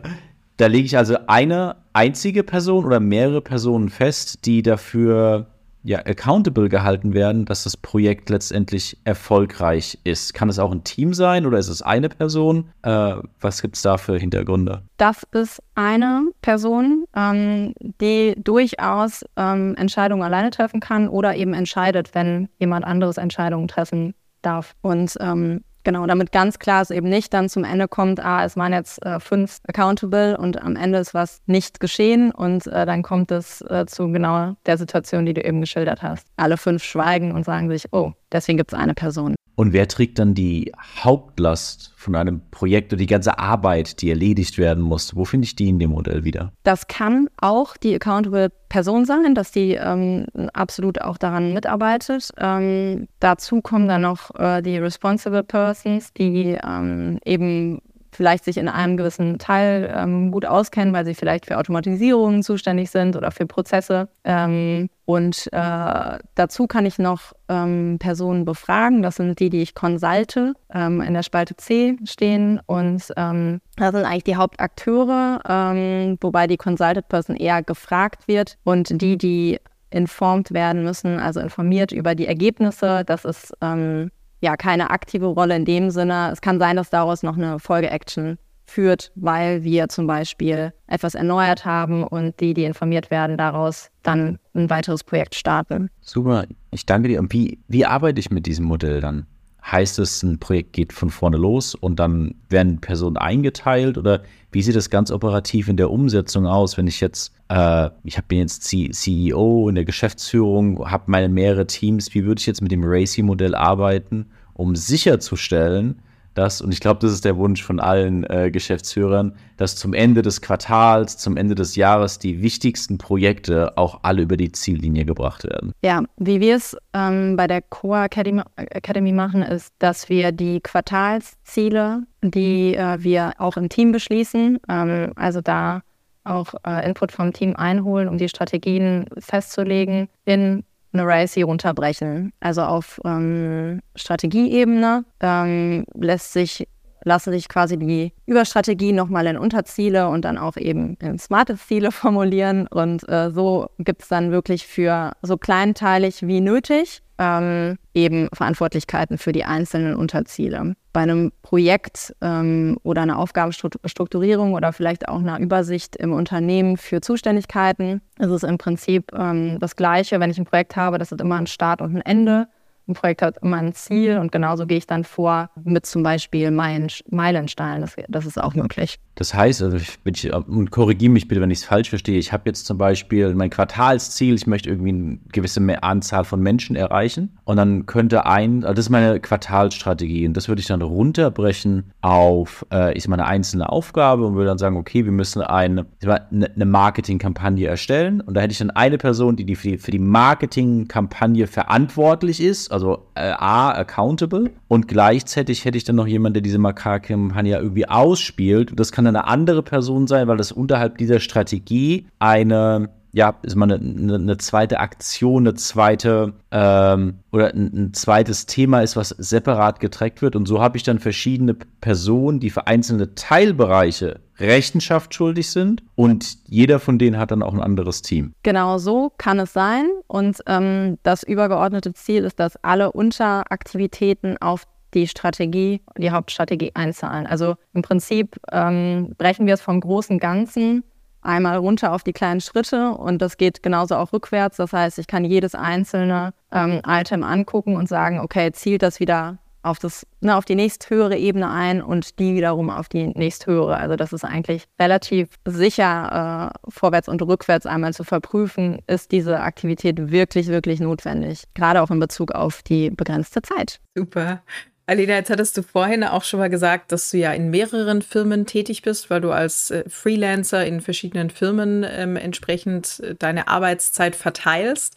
da 0.57 0.67
lege 0.67 0.85
ich 0.85 0.97
also 0.97 1.17
eine 1.27 1.77
einzige 1.93 2.43
Person 2.43 2.85
oder 2.85 2.99
mehrere 2.99 3.41
Personen 3.41 3.89
fest, 3.89 4.45
die 4.45 4.63
dafür 4.63 5.47
ja, 5.83 5.99
accountable 5.99 6.67
gehalten 6.67 7.13
werden, 7.13 7.45
dass 7.45 7.63
das 7.63 7.77
Projekt 7.77 8.29
letztendlich 8.29 8.97
erfolgreich 9.05 9.97
ist. 10.03 10.33
Kann 10.33 10.49
es 10.49 10.59
auch 10.59 10.71
ein 10.71 10.83
Team 10.83 11.13
sein 11.13 11.45
oder 11.45 11.57
ist 11.59 11.69
es 11.69 11.81
eine 11.81 12.09
Person? 12.09 12.71
Äh, 12.81 13.15
was 13.39 13.61
gibt 13.61 13.77
es 13.77 13.83
da 13.83 13.97
für 13.97 14.17
Hintergründe? 14.17 14.81
Das 14.97 15.23
ist 15.31 15.61
eine 15.75 16.25
Person, 16.41 17.05
ähm, 17.15 17.73
die 17.79 18.35
durchaus 18.37 19.23
ähm, 19.37 19.75
Entscheidungen 19.77 20.23
alleine 20.23 20.49
treffen 20.49 20.81
kann 20.81 21.07
oder 21.07 21.35
eben 21.35 21.53
entscheidet, 21.53 22.13
wenn 22.13 22.49
jemand 22.59 22.83
anderes 22.83 23.17
Entscheidungen 23.17 23.69
treffen 23.69 24.13
darf. 24.41 24.75
Und 24.81 25.15
ähm, 25.21 25.61
Genau, 25.88 26.06
damit 26.06 26.34
ganz 26.34 26.60
klar 26.60 26.82
ist 26.82 26.91
eben 26.91 27.08
nicht 27.08 27.34
dann 27.34 27.48
zum 27.48 27.63
Ende 27.63 27.88
kommt, 27.88 28.20
ah, 28.20 28.44
es 28.44 28.58
waren 28.58 28.74
jetzt 28.74 29.01
äh, 29.06 29.22
fünf 29.22 29.60
accountable 29.70 30.38
und 30.38 30.62
am 30.62 30.75
Ende 30.75 30.98
ist 30.98 31.13
was 31.13 31.41
nicht 31.46 31.79
geschehen 31.79 32.32
und 32.32 32.67
äh, 32.67 32.86
dann 32.86 33.03
kommt 33.03 33.32
es 33.32 33.62
äh, 33.62 33.86
zu 33.86 34.12
genau 34.12 34.58
der 34.65 34.77
Situation, 34.77 35.25
die 35.25 35.34
du 35.34 35.41
eben 35.41 35.62
geschildert 35.62 36.01
hast. 36.01 36.27
Alle 36.36 36.58
fünf 36.58 36.84
schweigen 36.84 37.32
und 37.32 37.46
sagen 37.46 37.70
sich, 37.70 37.86
oh, 37.94 38.12
deswegen 38.34 38.58
gibt 38.58 38.74
es 38.74 38.77
eine 38.77 38.96
Person. 38.96 39.36
Und 39.57 39.73
wer 39.73 39.87
trägt 39.87 40.19
dann 40.19 40.35
die 40.35 40.71
Hauptlast 41.03 41.91
von 41.95 42.15
einem 42.15 42.41
Projekt 42.51 42.93
oder 42.93 42.99
die 42.99 43.07
ganze 43.07 43.39
Arbeit, 43.39 44.03
die 44.03 44.11
erledigt 44.11 44.59
werden 44.59 44.83
muss? 44.83 45.15
Wo 45.15 45.25
finde 45.25 45.45
ich 45.45 45.55
die 45.55 45.67
in 45.67 45.79
dem 45.79 45.89
Modell 45.89 46.23
wieder? 46.23 46.53
Das 46.61 46.85
kann 46.85 47.27
auch 47.41 47.75
die 47.75 47.95
accountable 47.95 48.51
Person 48.69 49.05
sein, 49.05 49.33
dass 49.33 49.51
die 49.51 49.71
ähm, 49.71 50.27
absolut 50.53 51.01
auch 51.01 51.17
daran 51.17 51.55
mitarbeitet. 51.55 52.29
Ähm, 52.37 53.07
dazu 53.19 53.61
kommen 53.61 53.87
dann 53.87 54.03
noch 54.03 54.29
äh, 54.39 54.61
die 54.61 54.77
responsible 54.77 55.43
persons, 55.43 56.13
die 56.13 56.55
ähm, 56.63 57.17
eben 57.25 57.81
vielleicht 58.17 58.43
sich 58.43 58.57
in 58.57 58.67
einem 58.67 58.97
gewissen 58.97 59.38
Teil 59.38 59.93
ähm, 59.95 60.31
gut 60.31 60.45
auskennen, 60.45 60.93
weil 60.93 61.05
sie 61.05 61.13
vielleicht 61.13 61.45
für 61.45 61.57
Automatisierungen 61.57 62.43
zuständig 62.43 62.89
sind 62.89 63.15
oder 63.15 63.31
für 63.31 63.45
Prozesse. 63.45 64.09
Ähm, 64.24 64.89
und 65.05 65.47
äh, 65.53 66.17
dazu 66.36 66.67
kann 66.67 66.86
ich 66.86 66.97
noch 66.97 67.33
ähm, 67.47 67.97
Personen 68.00 68.43
befragen. 68.43 69.03
Das 69.03 69.15
sind 69.15 69.39
die, 69.39 69.50
die 69.50 69.62
ich 69.62 69.75
konsulte, 69.75 70.53
ähm, 70.74 71.00
in 71.00 71.13
der 71.13 71.24
Spalte 71.24 71.55
C 71.55 71.95
stehen. 72.03 72.59
Und 72.65 73.03
ähm, 73.15 73.62
das 73.77 73.91
sind 73.91 74.03
eigentlich 74.03 74.25
die 74.25 74.36
Hauptakteure, 74.36 75.39
ähm, 75.47 76.17
wobei 76.19 76.47
die 76.47 76.57
Consulted 76.57 77.07
Person 77.07 77.36
eher 77.36 77.62
gefragt 77.62 78.27
wird. 78.27 78.57
Und 78.63 79.00
die, 79.01 79.17
die 79.17 79.59
informed 79.91 80.51
werden 80.51 80.83
müssen, 80.83 81.19
also 81.19 81.39
informiert 81.39 81.91
über 81.91 82.15
die 82.15 82.27
Ergebnisse, 82.27 83.03
das 83.05 83.24
ist 83.24 83.53
ähm, 83.62 84.12
ja 84.41 84.58
keine 84.58 84.89
aktive 84.89 85.25
Rolle 85.27 85.56
in 85.56 85.65
dem 85.65 85.89
Sinne. 85.89 86.29
Es 86.32 86.41
kann 86.41 86.60
sein, 86.60 86.75
dass 86.75 86.89
daraus 86.89 87.24
noch 87.24 87.38
eine 87.38 87.60
Folge-Action 87.60 88.38
führt, 88.65 89.12
weil 89.15 89.63
wir 89.63 89.88
zum 89.89 90.08
Beispiel 90.08 90.74
etwas 90.88 91.15
erneuert 91.15 91.65
haben 91.65 92.03
und 92.03 92.39
die, 92.39 92.53
die 92.53 92.65
informiert 92.65 93.10
werden, 93.10 93.38
daraus 93.38 93.89
dann 94.03 94.39
ein 94.53 94.70
weiteres 94.70 95.03
Projekt 95.03 95.36
starten. 95.36 95.89
Super, 96.01 96.46
ich 96.72 96.86
danke 96.86 97.08
dir. 97.08 97.20
Und 97.20 97.32
wie, 97.34 97.60
wie 97.67 97.86
arbeite 97.86 98.20
ich 98.20 98.29
mit 98.29 98.46
diesem 98.46 98.65
Modell 98.65 99.01
dann? 99.01 99.25
Heißt 99.65 99.99
es, 99.99 100.23
ein 100.23 100.39
Projekt 100.39 100.73
geht 100.73 100.93
von 100.93 101.09
vorne 101.09 101.37
los 101.37 101.75
und 101.75 101.99
dann 101.99 102.35
werden 102.49 102.79
Personen 102.79 103.17
eingeteilt? 103.17 103.97
Oder 103.97 104.23
wie 104.51 104.61
sieht 104.61 104.75
das 104.75 104.89
ganz 104.89 105.11
operativ 105.11 105.67
in 105.67 105.75
der 105.75 105.91
Umsetzung 105.91 106.47
aus, 106.47 106.77
wenn 106.77 106.87
ich 106.87 107.01
jetzt, 107.01 107.33
äh, 107.49 107.89
ich 108.03 108.21
bin 108.23 108.39
jetzt 108.39 108.63
C 108.63 108.89
CEO 108.91 109.67
in 109.67 109.75
der 109.75 109.83
Geschäftsführung, 109.83 110.89
habe 110.89 111.03
meine 111.07 111.27
mehrere 111.27 111.67
Teams, 111.67 112.13
wie 112.13 112.23
würde 112.23 112.39
ich 112.39 112.45
jetzt 112.45 112.61
mit 112.61 112.71
dem 112.71 112.83
Racy-Modell 112.83 113.55
arbeiten, 113.55 114.27
um 114.53 114.75
sicherzustellen, 114.75 116.01
dass, 116.38 116.62
und 116.62 116.72
ich 116.72 116.79
glaube, 116.79 117.00
das 117.01 117.12
ist 117.12 117.25
der 117.25 117.38
Wunsch 117.38 117.63
von 117.63 117.79
allen 117.79 118.24
äh, 118.25 118.51
Geschäftsführern, 118.51 119.34
dass 119.58 119.75
zum 119.75 119.94
Ende 119.94 120.22
des 120.22 120.41
Quartals, 120.41 121.17
zum 121.17 121.36
Ende 121.36 121.56
des 121.56 121.75
Jahres 121.75 122.20
die 122.20 122.41
wichtigsten 122.44 122.98
Projekte 123.00 123.75
auch 123.77 124.00
alle 124.03 124.22
über 124.22 124.38
die 124.38 124.51
Ziellinie 124.51 125.06
gebracht 125.06 125.44
werden. 125.46 125.72
Ja, 125.84 126.03
wie 126.17 126.39
wir 126.39 126.56
es 126.56 126.77
ähm, 126.94 127.36
bei 127.36 127.48
der 127.48 127.62
Core 127.62 128.06
Academy, 128.06 128.44
Academy, 128.56 129.12
machen, 129.12 129.41
ist, 129.41 129.74
dass 129.79 130.10
wir 130.10 130.32
die 130.32 130.60
Quartalsziele, 130.62 132.03
die 132.22 132.75
äh, 132.75 132.98
wir 133.00 133.34
auch 133.39 133.58
im 133.58 133.70
Team 133.70 133.91
beschließen, 133.91 134.60
ähm, 134.70 135.13
also 135.15 135.41
da 135.41 135.82
auch 136.24 136.53
äh, 136.67 136.86
Input 136.88 137.12
vom 137.12 137.34
Team 137.34 137.56
einholen, 137.56 138.08
um 138.08 138.17
die 138.17 138.29
Strategien 138.29 139.06
festzulegen, 139.17 140.10
in 140.25 140.63
RACI 140.99 141.43
runterbrechen. 141.43 142.33
Also 142.39 142.61
auf 142.61 142.99
ähm, 143.05 143.81
Strategieebene 143.95 145.05
ähm, 145.21 145.85
lässt 145.95 146.33
sich 146.33 146.67
lassen 147.03 147.31
sich 147.31 147.47
quasi 147.47 147.77
die 147.77 148.11
Überstrategie 148.25 148.91
nochmal 148.91 149.27
in 149.27 149.37
Unterziele 149.37 150.09
und 150.09 150.25
dann 150.25 150.37
auch 150.37 150.57
eben 150.57 150.95
in 150.99 151.17
smarte 151.17 151.57
Ziele 151.57 151.91
formulieren. 151.93 152.67
Und 152.67 153.07
äh, 153.09 153.31
so 153.31 153.69
gibt 153.79 154.03
es 154.03 154.09
dann 154.09 154.31
wirklich 154.31 154.67
für 154.67 155.13
so 155.21 155.37
kleinteilig 155.37 156.27
wie 156.27 156.41
nötig 156.41 157.01
ähm, 157.17 157.77
eben 157.93 158.29
Verantwortlichkeiten 158.33 159.17
für 159.17 159.31
die 159.31 159.43
einzelnen 159.43 159.95
Unterziele. 159.95 160.75
Bei 160.93 161.01
einem 161.01 161.31
Projekt 161.41 162.15
ähm, 162.21 162.77
oder 162.83 163.01
einer 163.01 163.19
Aufgabenstrukturierung 163.19 164.53
oder 164.53 164.74
vielleicht 164.74 165.07
auch 165.07 165.19
einer 165.19 165.39
Übersicht 165.39 165.95
im 165.95 166.13
Unternehmen 166.13 166.77
für 166.77 167.01
Zuständigkeiten 167.01 168.01
ist 168.19 168.29
es 168.29 168.43
im 168.43 168.57
Prinzip 168.57 169.12
ähm, 169.13 169.57
das 169.59 169.75
Gleiche. 169.75 170.19
Wenn 170.19 170.31
ich 170.31 170.38
ein 170.38 170.45
Projekt 170.45 170.75
habe, 170.75 170.97
das 170.97 171.12
hat 171.12 171.21
immer 171.21 171.36
einen 171.36 171.47
Start 171.47 171.81
und 171.81 171.95
ein 171.95 172.01
Ende. 172.01 172.47
Ein 172.88 172.94
Projekt 172.94 173.22
hat 173.22 173.38
immer 173.41 173.58
ein 173.58 173.74
Ziel 173.74 174.17
und 174.17 174.32
genauso 174.32 174.65
gehe 174.65 174.77
ich 174.77 174.88
dann 174.88 175.03
vor 175.03 175.50
mit 175.63 175.86
zum 175.86 176.03
Beispiel 176.03 176.51
Meilensteinen. 176.51 177.82
Das, 177.82 177.96
das 178.08 178.25
ist 178.25 178.41
auch 178.41 178.53
möglich. 178.53 179.00
Das 179.15 179.34
heißt, 179.34 179.63
also 179.63 179.77
ich, 179.77 179.98
ich, 180.06 180.32
und 180.32 180.70
korrigiere 180.70 181.12
mich 181.12 181.27
bitte, 181.27 181.41
wenn 181.41 181.50
ich 181.50 181.60
es 181.60 181.65
falsch 181.65 181.89
verstehe. 181.89 182.20
Ich 182.20 182.32
habe 182.32 182.44
jetzt 182.46 182.65
zum 182.65 182.77
Beispiel 182.77 183.34
mein 183.34 183.50
Quartalsziel, 183.50 184.36
ich 184.36 184.46
möchte 184.46 184.70
irgendwie 184.70 184.89
eine 184.89 185.20
gewisse 185.32 185.60
Anzahl 185.84 186.24
von 186.24 186.39
Menschen 186.39 186.75
erreichen. 186.75 187.38
Und 187.44 187.58
dann 187.58 187.88
könnte 187.88 188.25
ein, 188.27 188.63
also 188.63 188.75
das 188.75 188.86
ist 188.86 188.89
meine 188.89 189.20
Quartalsstrategie. 189.20 190.27
Und 190.27 190.38
das 190.38 190.48
würde 190.48 190.62
ich 190.62 190.67
dann 190.67 190.84
runterbrechen 190.84 191.91
auf, 192.01 192.65
äh, 192.72 192.94
ich 192.94 193.03
sag 193.03 193.10
mal, 193.10 193.15
eine 193.15 193.25
einzelne 193.25 193.70
Aufgabe 193.70 194.25
und 194.25 194.36
würde 194.36 194.50
dann 194.50 194.60
sagen, 194.60 194.77
okay, 194.77 195.03
wir 195.03 195.12
müssen 195.12 195.41
eine, 195.41 195.88
eine 196.01 196.65
Marketingkampagne 196.65 197.67
erstellen. 197.67 198.22
Und 198.22 198.36
da 198.36 198.41
hätte 198.41 198.51
ich 198.51 198.60
dann 198.60 198.70
eine 198.70 199.00
Person, 199.00 199.36
die, 199.36 199.46
die 199.46 199.56
für 199.56 199.70
die, 199.70 199.77
für 199.79 199.91
die 199.91 200.00
Marketingkampagne 200.00 201.48
verantwortlich 201.48 202.39
ist, 202.39 202.72
also 202.77 203.07
äh, 203.15 203.31
A, 203.31 203.72
accountable. 203.72 204.51
Und 204.67 204.88
gleichzeitig 204.88 205.65
hätte 205.65 205.77
ich 205.77 205.84
dann 205.84 205.96
noch 205.96 206.07
jemanden, 206.07 206.36
der 206.36 206.41
diese 206.41 206.60
Marketingkampagne 206.60 207.57
irgendwie 207.57 207.88
ausspielt. 207.88 208.72
Das 208.75 208.91
kann 208.91 209.07
eine 209.07 209.25
andere 209.25 209.63
Person 209.63 210.07
sein, 210.07 210.27
weil 210.27 210.38
das 210.38 210.51
unterhalb 210.51 210.98
dieser 210.98 211.19
Strategie 211.19 212.07
eine 212.19 212.89
ja, 213.13 213.36
ist 213.41 213.55
mal 213.55 213.72
eine, 213.72 214.15
eine, 214.15 214.38
zweite 214.38 214.79
Aktion, 214.79 215.48
eine 215.48 215.55
zweite 215.55 216.34
ähm, 216.51 217.15
oder 217.31 217.51
ein, 217.51 217.91
zweites 217.93 218.46
Thema 218.46 218.81
ist, 218.81 218.96
was 218.96 219.10
separat 219.10 219.79
getrackt 219.79 220.22
wird. 220.22 220.36
Und 220.36 220.48
so 220.48 220.62
habe 220.62 220.77
ich 220.77 220.84
dann 220.84 221.00
verschiedene 221.00 221.55
Personen, 221.55 222.39
die 222.39 222.51
für 222.51 222.67
einzelne 222.67 223.15
Teilbereiche 223.15 224.19
Rechenschaft 224.39 225.13
schuldig 225.13 225.50
sind 225.50 225.84
und 225.96 226.38
jeder 226.48 226.79
von 226.79 227.00
denen 227.00 227.17
hat 227.17 227.32
dann 227.32 227.44
auch 227.44 227.53
ein 227.53 227.62
anderes 227.62 228.01
Team. 228.01 228.34
Genau 228.44 228.77
so 228.77 229.12
kann 229.17 229.39
es 229.39 229.53
sein. 229.53 229.89
Und 230.08 230.41
ähm, 230.48 230.98
das 231.03 231.24
übergeordnete 231.24 231.94
Ziel 231.94 232.24
ist, 232.24 232.39
dass 232.39 232.56
alle 232.63 232.91
Unteraktivitäten 232.91 234.38
auf 234.39 234.63
die 234.94 235.08
Strategie, 235.08 235.82
die 235.98 236.12
Hauptstrategie 236.12 236.72
einzahlen. 236.74 237.27
Also 237.27 237.56
im 237.74 237.82
Prinzip 237.82 238.38
ähm, 238.51 239.13
brechen 239.17 239.46
wir 239.46 239.53
es 239.53 239.62
vom 239.62 239.79
großen 239.79 240.20
Ganzen 240.20 240.84
einmal 241.22 241.58
runter 241.58 241.94
auf 241.94 242.03
die 242.03 242.13
kleinen 242.13 242.39
Schritte 242.39 242.91
und 242.91 243.22
das 243.22 243.38
geht 243.38 243.62
genauso 243.62 243.96
auch 243.96 244.13
rückwärts. 244.13 244.58
Das 244.58 244.72
heißt, 244.72 244.98
ich 244.98 245.08
kann 245.08 245.25
jedes 245.25 245.56
einzelne 245.56 246.34
ähm, 246.51 246.82
Item 246.88 247.24
angucken 247.24 247.75
und 247.75 247.89
sagen, 247.89 248.20
okay, 248.20 248.51
zielt 248.53 248.82
das 248.82 249.00
wieder 249.00 249.39
auf, 249.67 249.79
das, 249.79 250.05
ne, 250.21 250.36
auf 250.36 250.45
die 250.45 250.55
nächsthöhere 250.55 251.17
Ebene 251.17 251.50
ein 251.50 251.81
und 251.81 252.19
die 252.19 252.36
wiederum 252.36 252.69
auf 252.69 252.89
die 252.89 253.07
nächsthöhere. 253.07 253.77
Also 253.77 253.95
das 253.95 254.13
ist 254.13 254.24
eigentlich 254.24 254.65
relativ 254.79 255.29
sicher, 255.45 256.51
äh, 256.55 256.69
vorwärts 256.69 257.07
und 257.07 257.21
rückwärts 257.21 257.65
einmal 257.65 257.93
zu 257.93 258.03
verprüfen, 258.03 258.79
ist 258.88 259.12
diese 259.12 259.39
Aktivität 259.39 260.12
wirklich, 260.12 260.47
wirklich 260.47 260.79
notwendig. 260.79 261.43
Gerade 261.53 261.81
auch 261.81 261.91
in 261.91 262.00
Bezug 262.00 262.31
auf 262.31 262.63
die 262.63 262.89
begrenzte 262.89 263.41
Zeit. 263.41 263.79
Super. 263.95 264.41
Alina, 264.89 265.15
jetzt 265.15 265.29
hattest 265.29 265.58
du 265.58 265.63
vorhin 265.63 266.06
auch 266.06 266.24
schon 266.24 266.39
mal 266.39 266.50
gesagt, 266.50 266.94
dass 266.94 267.12
du 267.12 267.17
ja 267.17 267.34
in 267.34 267.50
mehreren 267.50 268.01
Firmen 268.01 268.46
tätig 268.46 268.84
bist, 268.84 269.10
weil 269.10 269.20
du 269.20 269.32
als 269.32 269.70
äh, 269.70 269.84
Freelancer 269.89 270.65
in 270.65 270.79
verschiedenen 270.79 271.29
Firmen 271.29 271.86
ähm, 271.86 272.15
entsprechend 272.15 273.02
äh, 273.02 273.13
deine 273.13 273.50
Arbeitszeit 273.50 274.15
verteilst. 274.15 274.95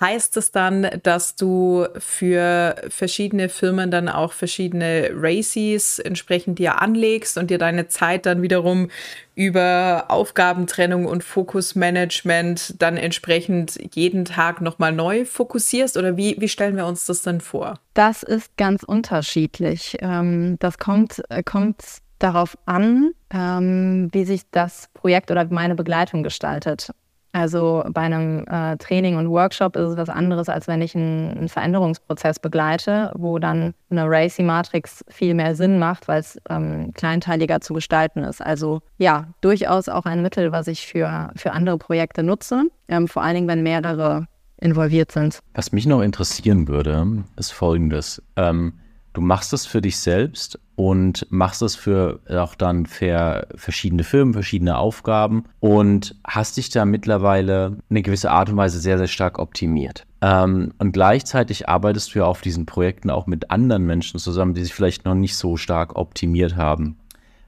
Heißt 0.00 0.38
es 0.38 0.52
dann, 0.52 0.88
dass 1.02 1.36
du 1.36 1.86
für 1.98 2.76
verschiedene 2.88 3.50
Firmen 3.50 3.90
dann 3.90 4.08
auch 4.08 4.32
verschiedene 4.32 5.10
Races 5.12 5.98
entsprechend 5.98 6.58
dir 6.58 6.80
anlegst 6.80 7.36
und 7.36 7.50
dir 7.50 7.58
deine 7.58 7.88
Zeit 7.88 8.24
dann 8.24 8.40
wiederum 8.40 8.88
über 9.36 10.06
Aufgabentrennung 10.08 11.04
und 11.04 11.22
Fokusmanagement 11.22 12.82
dann 12.82 12.96
entsprechend 12.96 13.78
jeden 13.94 14.24
Tag 14.24 14.62
nochmal 14.62 14.92
neu 14.92 15.24
fokussierst? 15.26 15.96
Oder 15.96 16.16
wie, 16.16 16.40
wie 16.40 16.48
stellen 16.48 16.76
wir 16.76 16.86
uns 16.86 17.04
das 17.04 17.22
dann 17.22 17.40
vor? 17.40 17.78
Das 17.94 18.22
ist 18.24 18.56
ganz 18.56 18.82
unterschiedlich. 18.82 19.98
Ähm, 20.00 20.56
das 20.58 20.78
kommt, 20.78 21.22
äh, 21.28 21.42
kommt 21.42 21.84
darauf 22.18 22.56
an, 22.64 23.10
ähm, 23.30 24.08
wie 24.12 24.24
sich 24.24 24.42
das 24.50 24.88
Projekt 24.94 25.30
oder 25.30 25.44
meine 25.50 25.74
Begleitung 25.74 26.22
gestaltet. 26.22 26.90
Also 27.36 27.84
bei 27.90 28.00
einem 28.00 28.46
äh, 28.46 28.78
Training 28.78 29.16
und 29.16 29.28
Workshop 29.28 29.76
ist 29.76 29.90
es 29.90 29.96
was 29.98 30.08
anderes, 30.08 30.48
als 30.48 30.68
wenn 30.68 30.80
ich 30.80 30.96
einen, 30.96 31.36
einen 31.36 31.48
Veränderungsprozess 31.50 32.38
begleite, 32.38 33.12
wo 33.14 33.38
dann 33.38 33.74
eine 33.90 34.04
Racy-Matrix 34.06 35.04
viel 35.08 35.34
mehr 35.34 35.54
Sinn 35.54 35.78
macht, 35.78 36.08
weil 36.08 36.20
es 36.20 36.38
ähm, 36.48 36.94
kleinteiliger 36.94 37.60
zu 37.60 37.74
gestalten 37.74 38.20
ist. 38.20 38.40
Also 38.40 38.80
ja, 38.96 39.26
durchaus 39.42 39.90
auch 39.90 40.06
ein 40.06 40.22
Mittel, 40.22 40.50
was 40.50 40.66
ich 40.66 40.86
für, 40.86 41.30
für 41.36 41.52
andere 41.52 41.76
Projekte 41.76 42.22
nutze, 42.22 42.70
ähm, 42.88 43.06
vor 43.06 43.22
allen 43.22 43.34
Dingen, 43.34 43.48
wenn 43.48 43.62
mehrere 43.62 44.26
involviert 44.58 45.12
sind. 45.12 45.40
Was 45.52 45.72
mich 45.72 45.84
noch 45.84 46.00
interessieren 46.00 46.68
würde, 46.68 47.22
ist 47.36 47.52
folgendes. 47.52 48.22
Ähm, 48.36 48.72
du 49.16 49.22
machst 49.22 49.54
es 49.54 49.64
für 49.64 49.80
dich 49.80 49.98
selbst 49.98 50.58
und 50.74 51.26
machst 51.30 51.62
es 51.62 51.74
für 51.74 52.20
auch 52.28 52.54
dann 52.54 52.84
für 52.84 53.48
verschiedene 53.54 54.04
Firmen, 54.04 54.34
verschiedene 54.34 54.76
Aufgaben 54.76 55.44
und 55.58 56.14
hast 56.22 56.58
dich 56.58 56.68
da 56.68 56.84
mittlerweile 56.84 57.78
eine 57.88 58.02
gewisse 58.02 58.30
Art 58.30 58.50
und 58.50 58.58
Weise 58.58 58.78
sehr, 58.78 58.98
sehr 58.98 59.06
stark 59.06 59.38
optimiert. 59.38 60.06
Ähm, 60.20 60.74
und 60.78 60.92
gleichzeitig 60.92 61.66
arbeitest 61.66 62.14
du 62.14 62.18
ja 62.18 62.24
auf 62.26 62.42
diesen 62.42 62.66
Projekten 62.66 63.08
auch 63.08 63.26
mit 63.26 63.50
anderen 63.50 63.86
Menschen 63.86 64.20
zusammen, 64.20 64.52
die 64.52 64.62
sich 64.62 64.74
vielleicht 64.74 65.06
noch 65.06 65.14
nicht 65.14 65.38
so 65.38 65.56
stark 65.56 65.96
optimiert 65.96 66.56
haben. 66.56 66.98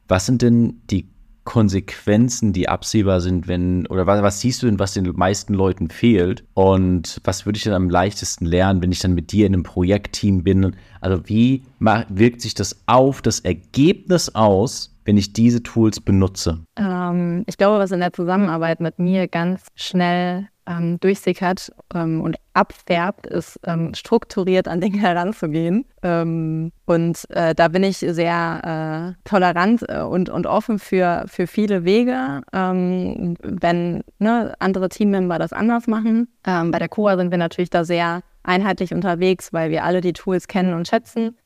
Was 0.08 0.24
sind 0.24 0.40
denn 0.40 0.80
die 0.88 1.06
Konsequenzen, 1.48 2.52
die 2.52 2.68
absehbar 2.68 3.22
sind, 3.22 3.48
wenn, 3.48 3.86
oder 3.86 4.06
was, 4.06 4.20
was, 4.20 4.40
siehst 4.40 4.62
du 4.62 4.66
denn, 4.66 4.78
was 4.78 4.92
den 4.92 5.10
meisten 5.16 5.54
Leuten 5.54 5.88
fehlt? 5.88 6.44
Und 6.52 7.22
was 7.24 7.46
würde 7.46 7.56
ich 7.56 7.64
dann 7.64 7.72
am 7.72 7.88
leichtesten 7.88 8.44
lernen, 8.44 8.82
wenn 8.82 8.92
ich 8.92 8.98
dann 8.98 9.14
mit 9.14 9.32
dir 9.32 9.46
in 9.46 9.54
einem 9.54 9.62
Projektteam 9.62 10.44
bin? 10.44 10.76
Also 11.00 11.26
wie 11.26 11.62
wirkt 11.80 12.42
sich 12.42 12.52
das 12.52 12.82
auf 12.84 13.22
das 13.22 13.40
Ergebnis 13.40 14.34
aus, 14.34 14.94
wenn 15.06 15.16
ich 15.16 15.32
diese 15.32 15.62
Tools 15.62 16.02
benutze? 16.02 16.58
Ähm, 16.76 17.44
ich 17.46 17.56
glaube, 17.56 17.78
was 17.78 17.92
in 17.92 18.00
der 18.00 18.12
Zusammenarbeit 18.12 18.80
mit 18.80 18.98
mir 18.98 19.26
ganz 19.26 19.68
schnell 19.74 20.48
ähm, 20.66 21.00
durchsickert 21.00 21.72
ähm, 21.94 22.20
und 22.20 22.36
abfärbt, 22.58 23.26
ist 23.26 23.60
ähm, 23.64 23.94
strukturiert 23.94 24.66
an 24.66 24.80
Dinge 24.80 24.98
heranzugehen. 25.00 25.84
Ähm, 26.02 26.72
und 26.86 27.30
äh, 27.30 27.54
da 27.54 27.68
bin 27.68 27.84
ich 27.84 27.98
sehr 27.98 29.14
äh, 29.14 29.28
tolerant 29.28 29.84
äh, 29.88 30.00
und, 30.00 30.28
und 30.28 30.46
offen 30.46 30.78
für, 30.78 31.24
für 31.26 31.46
viele 31.46 31.84
Wege, 31.84 32.42
ähm, 32.52 33.36
wenn 33.42 34.02
ne, 34.18 34.54
andere 34.58 34.88
Teammember 34.88 35.38
das 35.38 35.52
anders 35.52 35.86
machen. 35.86 36.28
Ähm, 36.46 36.70
bei 36.70 36.78
der 36.78 36.88
COA 36.88 37.16
sind 37.16 37.30
wir 37.30 37.38
natürlich 37.38 37.70
da 37.70 37.84
sehr 37.84 38.22
einheitlich 38.42 38.92
unterwegs, 38.92 39.52
weil 39.52 39.70
wir 39.70 39.84
alle 39.84 40.00
die 40.00 40.12
Tools 40.12 40.48
kennen 40.48 40.74
und 40.74 40.88
schätzen. 40.88 41.36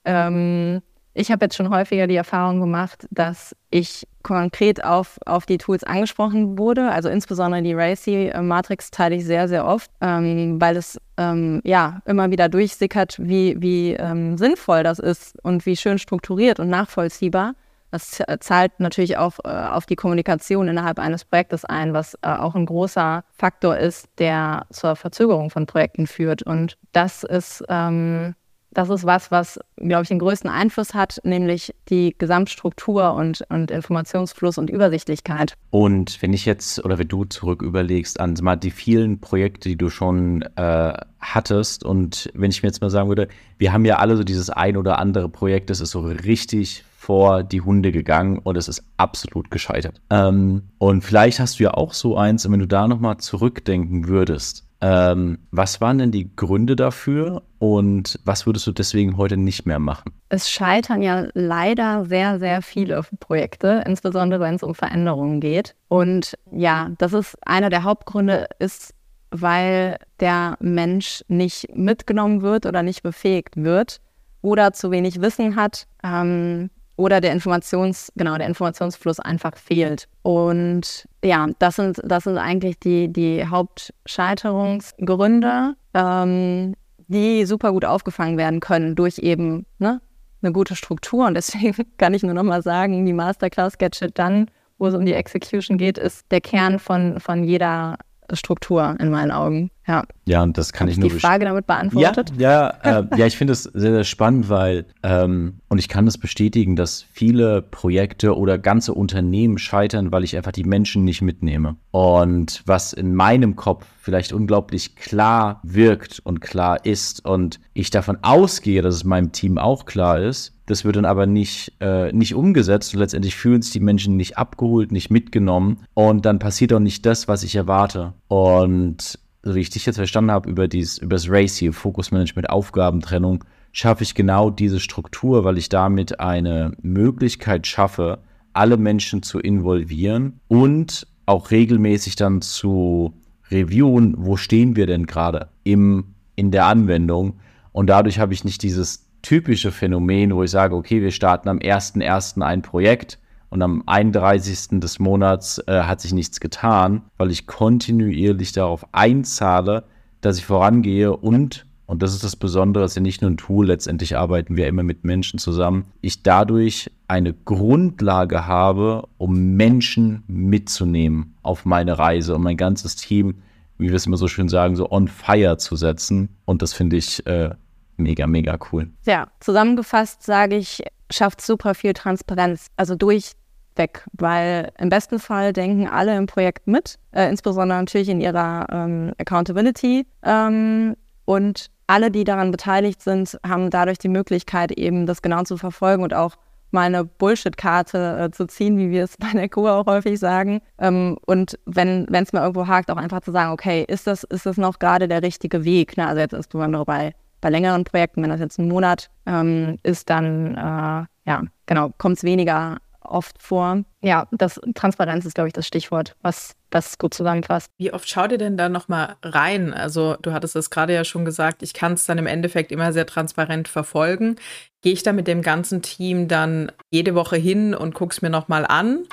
Ich 1.15 1.31
habe 1.31 1.45
jetzt 1.45 1.57
schon 1.57 1.69
häufiger 1.69 2.07
die 2.07 2.17
Erfahrung 2.17 2.61
gemacht, 2.61 3.07
dass 3.11 3.55
ich 3.71 4.07
konkret 4.23 4.83
auf, 4.83 5.19
auf 5.27 5.45
die 5.45 5.59
Tools 5.59 5.85
angesprochen 5.85 6.57
wurde. 6.57 6.91
Also 6.91 7.11
insbesondere 7.11 7.63
die 7.63 7.75
Racy-Matrix 7.75 8.91
teile 8.91 9.17
ich 9.17 9.27
sehr, 9.27 9.47
sehr 9.47 9.67
oft, 9.67 9.91
ähm, 10.01 10.59
weil 10.59 10.77
es 10.77 10.99
ähm, 11.19 11.61
ja 11.65 12.01
immer 12.07 12.31
wieder 12.31 12.49
durchsickert, 12.49 13.19
wie, 13.21 13.57
wie 13.61 13.93
ähm, 13.93 14.39
sinnvoll 14.39 14.85
das 14.85 14.99
ist 14.99 15.37
und 15.43 15.67
wie 15.67 15.77
schön 15.77 15.99
strukturiert 15.99 16.59
und 16.61 16.71
nachvollziehbar. 16.71 17.55
Das 17.91 18.23
zahlt 18.41 18.81
natürlich 18.81 19.19
auch 19.19 19.35
äh, 19.45 19.49
auf 19.49 19.85
die 19.85 19.97
Kommunikation 19.97 20.67
innerhalb 20.67 20.99
eines 20.99 21.27
Projektes 21.27 21.67
ein, 21.67 21.93
was 21.93 22.15
äh, 22.23 22.29
auch 22.29 22.55
ein 22.55 22.65
großer 22.65 23.23
Faktor 23.35 23.77
ist, 23.77 24.09
der 24.17 24.65
zur 24.71 24.97
Verzögerung 24.97 25.51
von 25.51 25.67
Projekten 25.67 26.07
führt. 26.07 26.43
Und 26.43 26.79
das 26.93 27.23
ist 27.23 27.63
ähm, 27.69 28.35
das 28.73 28.89
ist 28.91 29.05
was, 29.05 29.31
was, 29.31 29.61
glaube 29.77 30.03
ich, 30.03 30.09
den 30.09 30.19
größten 30.19 30.51
Einfluss 30.51 30.95
hat, 30.95 31.21
nämlich 31.25 31.75
die 31.89 32.15
Gesamtstruktur 32.17 33.15
und, 33.15 33.45
und 33.49 33.71
Informationsfluss 33.71 34.59
und 34.59 34.71
Übersichtlichkeit. 34.71 35.55
Und 35.71 36.21
wenn 36.23 36.33
ich 36.33 36.45
jetzt 36.47 36.85
oder 36.85 36.99
wenn 36.99 37.09
du 37.09 37.25
zurück 37.25 37.63
überlegst 37.63 38.21
an 38.21 38.37
mal 38.41 38.57
die 38.57 38.71
vielen 38.71 39.21
Projekte, 39.21 39.69
die 39.69 39.77
du 39.77 39.91
schon 39.91 40.43
äh, 40.57 40.95
hattest 41.21 41.85
und 41.85 42.31
wenn 42.35 42.51
ich 42.51 42.63
mir 42.63 42.69
jetzt 42.69 42.81
mal 42.81 42.91
sagen 42.91 43.09
würde, 43.09 43.29
wir 43.59 43.73
haben 43.73 43.85
ja 43.85 43.97
alle 43.97 44.17
so 44.17 44.25
dieses 44.25 44.51
ein 44.51 44.77
oder 44.77 44.99
andere 44.99 45.29
Projekt, 45.29 45.71
das 45.71 45.81
ist 45.81 45.91
so 45.91 46.01
richtig 46.01 46.85
vor 46.97 47.43
die 47.43 47.61
Hunde 47.61 47.91
gegangen 47.91 48.39
und 48.39 48.57
es 48.57 48.69
ist 48.69 48.85
absolut 48.97 49.51
gescheitert. 49.51 50.01
Ähm, 50.11 50.63
und 50.79 51.03
vielleicht 51.03 51.41
hast 51.41 51.59
du 51.59 51.65
ja 51.65 51.75
auch 51.75 51.95
so 51.95 52.17
eins, 52.17 52.47
und 52.47 52.53
wenn 52.53 52.61
du 52.61 52.69
da 52.69 52.87
nochmal 52.87 53.17
zurückdenken 53.17 54.07
würdest, 54.07 54.65
ähm, 54.83 55.39
was 55.53 55.81
waren 55.81 55.99
denn 55.99 56.11
die 56.11 56.35
Gründe 56.35 56.75
dafür 56.75 57.45
und 57.61 58.19
was 58.25 58.47
würdest 58.47 58.67
du 58.67 58.73
deswegen 58.73 59.17
heute 59.17 59.37
nicht 59.37 59.65
mehr 59.65 59.79
machen? 59.79 60.13
Es 60.29 60.51
scheitern 60.51 61.03
ja 61.03 61.29
leider 61.35 62.05
sehr, 62.05 62.41
sehr 62.41 62.63
viele 62.63 63.01
Projekte, 63.21 63.85
insbesondere 63.87 64.41
wenn 64.41 64.57
es 64.57 64.65
um 64.65 64.75
Veränderungen 64.75 65.41
geht. 65.41 65.77
Und 65.87 66.37
ja, 66.51 66.91
das 66.99 67.13
ist 67.13 67.37
einer 67.47 67.71
der 67.71 67.85
Hauptgründe, 67.85 68.49
ist, 68.59 68.93
weil 69.31 69.99
der 70.19 70.57
Mensch 70.59 71.25
nicht 71.29 71.77
mitgenommen 71.77 72.43
wird 72.43 72.67
oder 72.67 72.83
nicht 72.83 73.05
befähigt 73.05 73.57
wird 73.57 74.01
oder 74.41 74.73
zu 74.73 74.91
wenig 74.91 75.21
Wissen 75.21 75.55
hat. 75.55 75.87
Ähm, 76.03 76.71
oder 76.97 77.21
der 77.21 77.33
Informations, 77.33 78.13
genau, 78.17 78.37
der 78.37 78.47
Informationsfluss 78.47 79.21
einfach 79.21 79.57
fehlt. 79.57 80.09
Und 80.23 81.07
ja, 81.25 81.47
das 81.59 81.77
sind, 81.77 82.01
das 82.05 82.25
sind 82.25 82.39
eigentlich 82.39 82.81
die, 82.81 83.13
die 83.13 83.47
Hauptscheiterungsgründe, 83.47 85.75
ähm, 85.95 86.75
die 87.09 87.45
super 87.47 87.73
gut 87.73 87.85
aufgefangen 87.85 88.39
werden 88.39 88.61
können 88.61 88.95
durch 88.95 89.19
eben 89.19 89.67
ne, 89.79 90.01
eine 90.43 90.53
gute 90.53 90.77
Struktur. 90.77 91.27
Und 91.27 91.35
deswegen 91.35 91.87
kann 91.99 92.15
ich 92.15 92.23
nur 92.23 92.35
noch 92.35 92.43
mal 92.43 92.63
sagen, 92.63 93.07
die 93.07 93.13
Masterclass 93.13 93.79
Gadget 93.79 94.19
dann, 94.19 94.51
wo 94.79 94.87
es 94.87 94.95
um 94.95 95.05
die 95.05 95.15
Execution 95.15 95.79
geht, 95.79 95.99
ist 95.99 96.27
der 96.31 96.41
Kern 96.41 96.79
von, 96.79 97.19
von 97.21 97.45
jeder 97.45 97.97
Struktur 98.33 98.97
in 98.99 99.11
meinen 99.11 99.31
Augen. 99.31 99.71
Ja, 99.87 100.05
ja 100.27 100.43
und 100.43 100.57
das 100.57 100.73
kann 100.73 100.87
Hab 100.87 100.93
ich 100.93 100.99
nur 100.99 101.11
die 101.11 101.19
Frage 101.19 101.45
damit 101.45 101.67
beantwortet. 101.67 102.33
Ja, 102.39 102.75
ja, 102.85 103.01
äh, 103.01 103.19
ja 103.19 103.27
ich 103.27 103.37
finde 103.37 103.53
es 103.53 103.65
sehr, 103.65 103.93
sehr 103.93 104.05
spannend, 104.05 104.49
weil, 104.49 104.87
ähm, 105.03 105.61
und 105.69 105.79
ich 105.79 105.89
kann 105.89 106.07
das 106.07 106.19
bestätigen, 106.19 106.77
dass 106.77 107.03
viele 107.13 107.63
Projekte 107.63 108.37
oder 108.37 108.59
ganze 108.59 108.95
Unternehmen 108.95 109.59
scheitern, 109.59 110.13
weil 110.13 110.25
ich 110.25 110.37
einfach 110.37 110.53
die 110.53 110.65
Menschen 110.65 111.05
nicht 111.05 111.21
mitnehme. 111.23 111.77
Und 111.91 112.63
was 112.65 112.93
in 112.93 113.15
meinem 113.15 113.57
Kopf 113.57 113.87
vielleicht 114.01 114.33
unglaublich 114.33 114.97
klar 114.97 115.61
wirkt 115.65 116.21
und 116.21 116.41
klar 116.41 116.85
ist 116.85 117.25
und 117.25 117.61
ich 117.75 117.91
davon 117.91 118.19
ausgehe, 118.23 118.83
dass 118.83 118.95
es 118.95 119.05
meinem 119.05 119.33
Team 119.33 119.59
auch 119.59 119.85
klar 119.85 120.21
ist, 120.21 120.52
das 120.73 120.87
wird 120.87 120.97
dann 120.97 121.05
aber 121.05 121.27
nicht, 121.27 121.75
äh, 121.81 122.11
nicht 122.13 122.35
umgesetzt 122.35 122.95
und 122.95 123.01
letztendlich 123.01 123.37
fühlen 123.37 123.61
sich 123.61 123.73
die 123.73 123.81
Menschen 123.81 124.17
nicht 124.17 124.39
abgeholt, 124.39 124.91
nicht 124.91 125.11
mitgenommen 125.11 125.85
und 125.93 126.25
dann 126.25 126.39
passiert 126.39 126.73
auch 126.73 126.81
nicht 126.81 127.05
das, 127.05 127.29
was 127.29 127.43
ich 127.43 127.55
erwarte. 127.55 128.15
Und 128.29 129.19
so 129.43 129.55
wie 129.55 129.61
ich 129.61 129.69
dich 129.69 129.85
jetzt 129.85 129.97
verstanden 129.97 130.31
habe, 130.31 130.49
über, 130.49 130.65
über 130.65 131.15
das 131.15 131.29
Race 131.29 131.57
hier, 131.57 131.75
Fokusmanagement, 131.75 132.49
Aufgabentrennung, 132.49 133.45
schaffe 133.73 134.03
ich 134.03 134.15
genau 134.15 134.49
diese 134.49 134.81
Struktur, 134.81 135.45
weil 135.45 135.59
ich 135.59 135.69
damit 135.69 136.21
eine 136.21 136.73
Möglichkeit 136.81 137.67
schaffe, 137.67 138.21
alle 138.55 138.79
Menschen 138.79 139.23
zu 139.23 139.39
involvieren 139.39 140.41
und 140.49 141.07
auch 141.27 141.51
regelmäßig 141.51 142.17
dann 142.17 142.41
zu 142.41 143.13
reviewen, 143.51 144.15
wo 144.17 144.37
stehen 144.37 144.75
wir 144.75 144.87
denn 144.87 145.05
gerade 145.05 145.49
im, 145.65 146.15
in 146.35 146.51
der 146.51 146.67
Anwendung. 146.67 147.41
Und 147.73 147.89
dadurch 147.89 148.19
habe 148.19 148.33
ich 148.33 148.45
nicht 148.45 148.63
dieses 148.63 149.12
typische 149.23 149.73
Phänomen, 149.73 150.35
wo 150.35 150.43
ich 150.43 150.51
sage, 150.51 150.75
okay, 150.75 151.01
wir 151.01 151.11
starten 151.11 151.49
am 151.49 151.59
1.1. 151.59 152.43
ein 152.43 152.63
Projekt 152.63 153.19
und 153.51 153.63
am 153.63 153.83
31. 153.87 154.81
des 154.81 154.99
Monats 154.99 155.63
äh, 155.67 155.83
hat 155.83 156.01
sich 156.01 156.13
nichts 156.13 156.41
getan, 156.41 157.03
weil 157.19 157.31
ich 157.31 157.47
kontinuierlich 157.47 158.53
darauf 158.53 158.87
einzahle, 158.93 159.85
dass 160.21 160.39
ich 160.39 160.47
vorangehe 160.47 161.15
und, 161.15 161.67
und 161.87 162.03
das 162.03 162.15
ist 162.15 162.25
das 162.25 162.37
Besondere, 162.37 162.85
es 162.85 162.93
ist 162.93 162.97
ja 162.97 163.03
nicht 163.03 163.21
nur 163.21 163.31
ein 163.31 163.37
Tool, 163.37 163.67
letztendlich 163.67 164.17
arbeiten 164.17 164.57
wir 164.57 164.69
immer 164.69 164.83
mit 164.83 165.05
Menschen 165.05 165.39
zusammen, 165.39 165.85
ich 166.01 166.23
dadurch 166.23 166.91
eine 167.09 167.35
Grundlage 167.35 168.47
habe, 168.47 169.07
um 169.19 169.55
Menschen 169.57 170.23
mitzunehmen 170.29 171.35
auf 171.43 171.67
meine 171.67 171.99
Reise 171.99 172.35
und 172.35 172.43
mein 172.43 172.57
ganzes 172.57 172.97
Team, 172.97 173.35
wie 173.77 173.89
wir 173.89 173.97
es 173.97 174.07
immer 174.07 174.17
so 174.17 174.29
schön 174.29 174.49
sagen, 174.49 174.77
so 174.77 174.91
on 174.91 175.09
fire 175.09 175.59
zu 175.59 175.77
setzen. 175.77 176.31
Und 176.47 176.63
das 176.63 176.73
finde 176.73 176.97
ich 176.97 177.27
äh, 177.27 177.51
mega, 177.97 178.27
mega 178.27 178.59
cool. 178.73 178.91
Ja, 179.05 179.29
zusammengefasst 179.41 180.23
sage 180.23 180.57
ich, 180.57 180.83
schafft 181.11 181.41
super 181.41 181.75
viel 181.75 181.93
Transparenz. 181.93 182.69
Also 182.77 182.95
durch 182.95 183.33
weg, 183.77 184.05
weil 184.13 184.71
im 184.79 184.89
besten 184.89 185.19
Fall 185.19 185.53
denken 185.53 185.89
alle 185.89 186.17
im 186.17 186.27
Projekt 186.27 186.67
mit, 186.67 186.99
äh, 187.13 187.29
insbesondere 187.29 187.79
natürlich 187.79 188.09
in 188.09 188.21
ihrer 188.21 188.67
ähm, 188.71 189.13
Accountability. 189.19 190.07
Ähm, 190.23 190.97
und 191.25 191.71
alle, 191.87 192.11
die 192.11 192.25
daran 192.25 192.51
beteiligt 192.51 193.03
sind, 193.03 193.39
haben 193.47 193.71
dadurch 193.71 193.99
die 193.99 194.09
Möglichkeit, 194.09 194.73
eben 194.73 195.07
das 195.07 195.23
genau 195.23 195.43
zu 195.45 195.57
verfolgen 195.57 196.03
und 196.03 196.15
auch 196.15 196.37
mal 196.71 196.87
eine 196.87 197.05
Bullshit-Karte 197.05 198.19
äh, 198.19 198.31
zu 198.31 198.47
ziehen, 198.47 198.79
wie 198.79 198.91
wir 198.91 199.05
es 199.05 199.17
bei 199.19 199.31
der 199.33 199.49
Kuh 199.49 199.69
auch 199.69 199.87
häufig 199.87 200.19
sagen. 200.19 200.61
Ähm, 200.79 201.19
und 201.27 201.59
wenn 201.67 202.07
es 202.13 202.33
mal 202.33 202.41
irgendwo 202.41 202.67
hakt, 202.67 202.91
auch 202.91 202.97
einfach 202.97 203.21
zu 203.21 203.31
sagen, 203.31 203.53
okay, 203.53 203.85
ist 203.87 204.07
das, 204.07 204.25
ist 204.25 204.47
das 204.47 204.57
noch 204.57 204.79
gerade 204.79 205.07
der 205.07 205.23
richtige 205.23 205.65
Weg? 205.65 205.97
Ne? 205.97 206.07
Also 206.07 206.21
jetzt 206.21 206.33
insbesondere 206.33 206.85
bei, 206.85 207.15
bei 207.43 207.51
längeren 207.51 207.85
Projekten, 207.85 208.23
wenn 208.23 208.31
das 208.31 208.41
jetzt 208.41 208.59
ein 208.59 208.69
Monat 208.69 209.11
ähm, 209.27 209.79
ist, 209.83 210.09
dann 210.09 210.55
äh, 210.57 211.05
ja, 211.29 211.43
genau, 211.67 211.91
kommt 211.99 212.17
es 212.17 212.25
weniger 212.25 212.79
oft 213.01 213.43
vor. 213.43 213.85
Ja, 214.01 214.27
das 214.31 214.61
Transparenz 214.75 215.25
ist, 215.27 215.35
glaube 215.35 215.49
ich, 215.49 215.53
das 215.53 215.67
Stichwort, 215.67 216.17
was 216.23 216.55
das 216.71 216.99
gut 216.99 217.13
zusammenfasst. 217.13 217.69
Wie 217.79 217.93
oft 217.93 218.09
schaut 218.09 218.33
ihr 218.33 218.39
denn 218.39 218.57
da 218.57 218.69
nochmal 218.69 219.17
rein? 219.23 219.75
Also, 219.75 220.17
du 220.23 220.33
hattest 220.33 220.57
es 220.57 220.71
gerade 220.71 220.95
ja 220.95 221.05
schon 221.05 221.25
gesagt, 221.25 221.63
ich 221.63 221.75
kann 221.75 221.93
es 221.93 222.07
dann 222.07 222.19
im 222.19 222.27
Endeffekt 222.27 222.73
immer 222.73 222.93
sehr 222.93 223.07
transparent 223.07 223.69
verfolgen. 223.69 224.37
Gehe 224.83 224.93
ich 224.93 225.03
da 225.03 225.13
mit 225.13 225.27
dem 225.27 225.43
ganzen 225.43 225.83
Team 225.83 226.29
dann 226.29 226.73
jede 226.91 227.15
Woche 227.15 227.37
hin 227.37 227.75
und 227.75 227.95
gucke 227.95 228.13
es 228.13 228.23
mir 228.23 228.31
nochmal 228.31 228.65
an? 228.67 229.05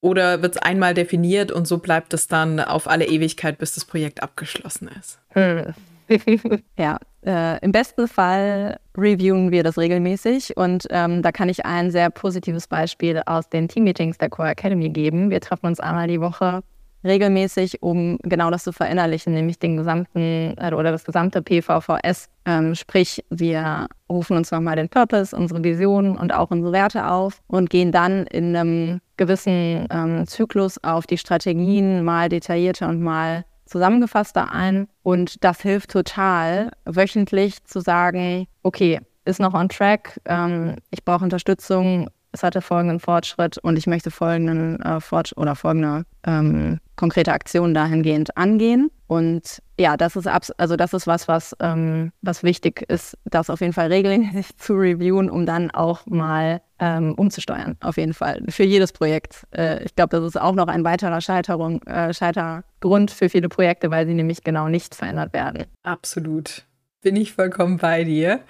Oder 0.00 0.42
wird 0.42 0.56
es 0.56 0.62
einmal 0.62 0.94
definiert 0.94 1.52
und 1.52 1.68
so 1.68 1.78
bleibt 1.78 2.14
es 2.14 2.26
dann 2.26 2.58
auf 2.58 2.88
alle 2.88 3.06
Ewigkeit, 3.06 3.58
bis 3.58 3.74
das 3.74 3.84
Projekt 3.84 4.22
abgeschlossen 4.22 4.88
ist? 4.98 5.20
Hm. 5.30 5.74
ja, 6.78 6.98
äh, 7.24 7.58
im 7.64 7.72
besten 7.72 8.08
Fall 8.08 8.78
reviewen 8.96 9.50
wir 9.50 9.62
das 9.62 9.78
regelmäßig 9.78 10.56
und 10.56 10.86
ähm, 10.90 11.22
da 11.22 11.32
kann 11.32 11.48
ich 11.48 11.64
ein 11.64 11.90
sehr 11.90 12.10
positives 12.10 12.66
Beispiel 12.66 13.22
aus 13.26 13.48
den 13.48 13.68
Teammeetings 13.68 14.18
der 14.18 14.28
Core 14.30 14.50
Academy 14.50 14.90
geben. 14.90 15.30
Wir 15.30 15.40
treffen 15.40 15.66
uns 15.66 15.80
einmal 15.80 16.08
die 16.08 16.20
Woche 16.20 16.62
regelmäßig, 17.04 17.82
um 17.82 18.18
genau 18.22 18.50
das 18.50 18.64
zu 18.64 18.72
verinnerlichen, 18.72 19.34
nämlich 19.34 19.58
den 19.58 19.76
gesamten 19.76 20.54
äh, 20.56 20.72
oder 20.72 20.92
das 20.92 21.04
gesamte 21.04 21.42
PVVS. 21.42 22.28
Ähm, 22.44 22.74
sprich, 22.74 23.24
wir 23.30 23.86
rufen 24.08 24.36
uns 24.36 24.50
nochmal 24.50 24.76
den 24.76 24.88
Purpose, 24.88 25.34
unsere 25.34 25.62
Visionen 25.62 26.16
und 26.16 26.32
auch 26.32 26.50
unsere 26.50 26.72
Werte 26.72 27.08
auf 27.08 27.40
und 27.46 27.70
gehen 27.70 27.92
dann 27.92 28.26
in 28.26 28.56
einem 28.56 29.00
gewissen 29.16 29.86
ähm, 29.90 30.26
Zyklus 30.26 30.82
auf 30.82 31.06
die 31.06 31.18
Strategien 31.18 32.04
mal 32.04 32.28
detaillierter 32.28 32.88
und 32.88 33.00
mal 33.00 33.44
zusammengefasster 33.72 34.52
ein. 34.52 34.88
Und 35.02 35.42
das 35.42 35.60
hilft 35.60 35.90
total, 35.90 36.70
wöchentlich 36.84 37.64
zu 37.64 37.80
sagen, 37.80 38.46
okay, 38.62 39.00
ist 39.24 39.40
noch 39.40 39.54
on 39.54 39.68
track, 39.68 40.20
ähm, 40.24 40.76
ich 40.90 41.04
brauche 41.04 41.24
Unterstützung, 41.24 42.08
es 42.32 42.42
hatte 42.42 42.60
folgenden 42.60 42.98
Fortschritt 42.98 43.58
und 43.58 43.76
ich 43.76 43.86
möchte 43.86 44.10
folgenden 44.10 44.80
äh, 44.80 45.00
Fortschritt 45.00 45.38
oder 45.38 45.54
folgende 45.54 46.04
ähm, 46.24 46.80
konkrete 46.96 47.32
Aktionen 47.32 47.74
dahingehend 47.74 48.36
angehen. 48.36 48.90
Und 49.12 49.62
ja, 49.78 49.98
das 49.98 50.16
ist 50.16 50.26
also 50.26 50.76
das 50.76 50.94
ist 50.94 51.06
was, 51.06 51.28
was, 51.28 51.54
ähm, 51.60 52.12
was 52.22 52.42
wichtig 52.42 52.80
ist, 52.88 53.18
das 53.26 53.50
auf 53.50 53.60
jeden 53.60 53.74
Fall 53.74 53.88
regelmäßig 53.88 54.56
zu 54.56 54.72
reviewen, 54.72 55.28
um 55.28 55.44
dann 55.44 55.70
auch 55.70 56.06
mal 56.06 56.62
ähm, 56.78 57.12
umzusteuern. 57.16 57.76
Auf 57.82 57.98
jeden 57.98 58.14
Fall. 58.14 58.42
Für 58.48 58.64
jedes 58.64 58.90
Projekt. 58.90 59.46
Äh, 59.54 59.84
ich 59.84 59.94
glaube, 59.94 60.16
das 60.16 60.24
ist 60.24 60.40
auch 60.40 60.54
noch 60.54 60.66
ein 60.66 60.82
weiterer 60.82 61.20
Scheiterung, 61.20 61.82
äh, 61.82 62.14
Scheitergrund 62.14 63.10
für 63.10 63.28
viele 63.28 63.50
Projekte, 63.50 63.90
weil 63.90 64.06
sie 64.06 64.14
nämlich 64.14 64.44
genau 64.44 64.68
nicht 64.68 64.94
verändert 64.94 65.34
werden. 65.34 65.64
Absolut. 65.82 66.64
Bin 67.02 67.14
ich 67.14 67.34
vollkommen 67.34 67.76
bei 67.76 68.04
dir. 68.04 68.40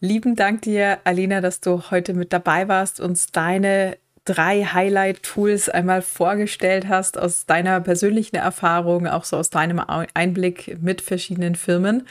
Lieben 0.00 0.36
Dank 0.36 0.60
dir, 0.62 0.98
Alina, 1.04 1.40
dass 1.40 1.62
du 1.62 1.90
heute 1.90 2.12
mit 2.12 2.34
dabei 2.34 2.68
warst, 2.68 3.00
uns 3.00 3.28
deine 3.28 3.96
drei 4.24 4.64
Highlight-Tools 4.64 5.68
einmal 5.68 6.02
vorgestellt 6.02 6.88
hast 6.88 7.18
aus 7.18 7.46
deiner 7.46 7.80
persönlichen 7.80 8.36
Erfahrung, 8.36 9.06
auch 9.06 9.24
so 9.24 9.36
aus 9.36 9.50
deinem 9.50 9.80
Einblick 10.14 10.78
mit 10.80 11.00
verschiedenen 11.00 11.54
Firmen. 11.54 12.06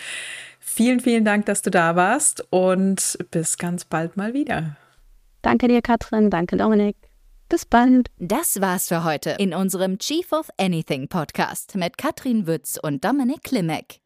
Vielen, 0.60 1.00
vielen 1.00 1.26
Dank, 1.26 1.46
dass 1.46 1.62
du 1.62 1.70
da 1.70 1.96
warst 1.96 2.46
und 2.50 3.18
bis 3.32 3.58
ganz 3.58 3.86
bald 3.86 4.18
mal 4.18 4.34
wieder. 4.34 4.76
Danke 5.42 5.68
dir, 5.68 5.82
Katrin. 5.82 6.30
Danke, 6.30 6.58
Dominik. 6.58 6.96
Bis 7.50 7.66
bald. 7.66 8.10
Das 8.18 8.62
war's 8.62 8.88
für 8.88 9.04
heute 9.04 9.36
in 9.38 9.54
unserem 9.54 10.00
Chief 10.00 10.32
of 10.32 10.50
Anything 10.58 11.08
Podcast 11.08 11.76
mit 11.76 11.98
Katrin 11.98 12.48
Wütz 12.48 12.80
und 12.82 13.04
Dominik 13.04 13.44
Klimek. 13.44 14.00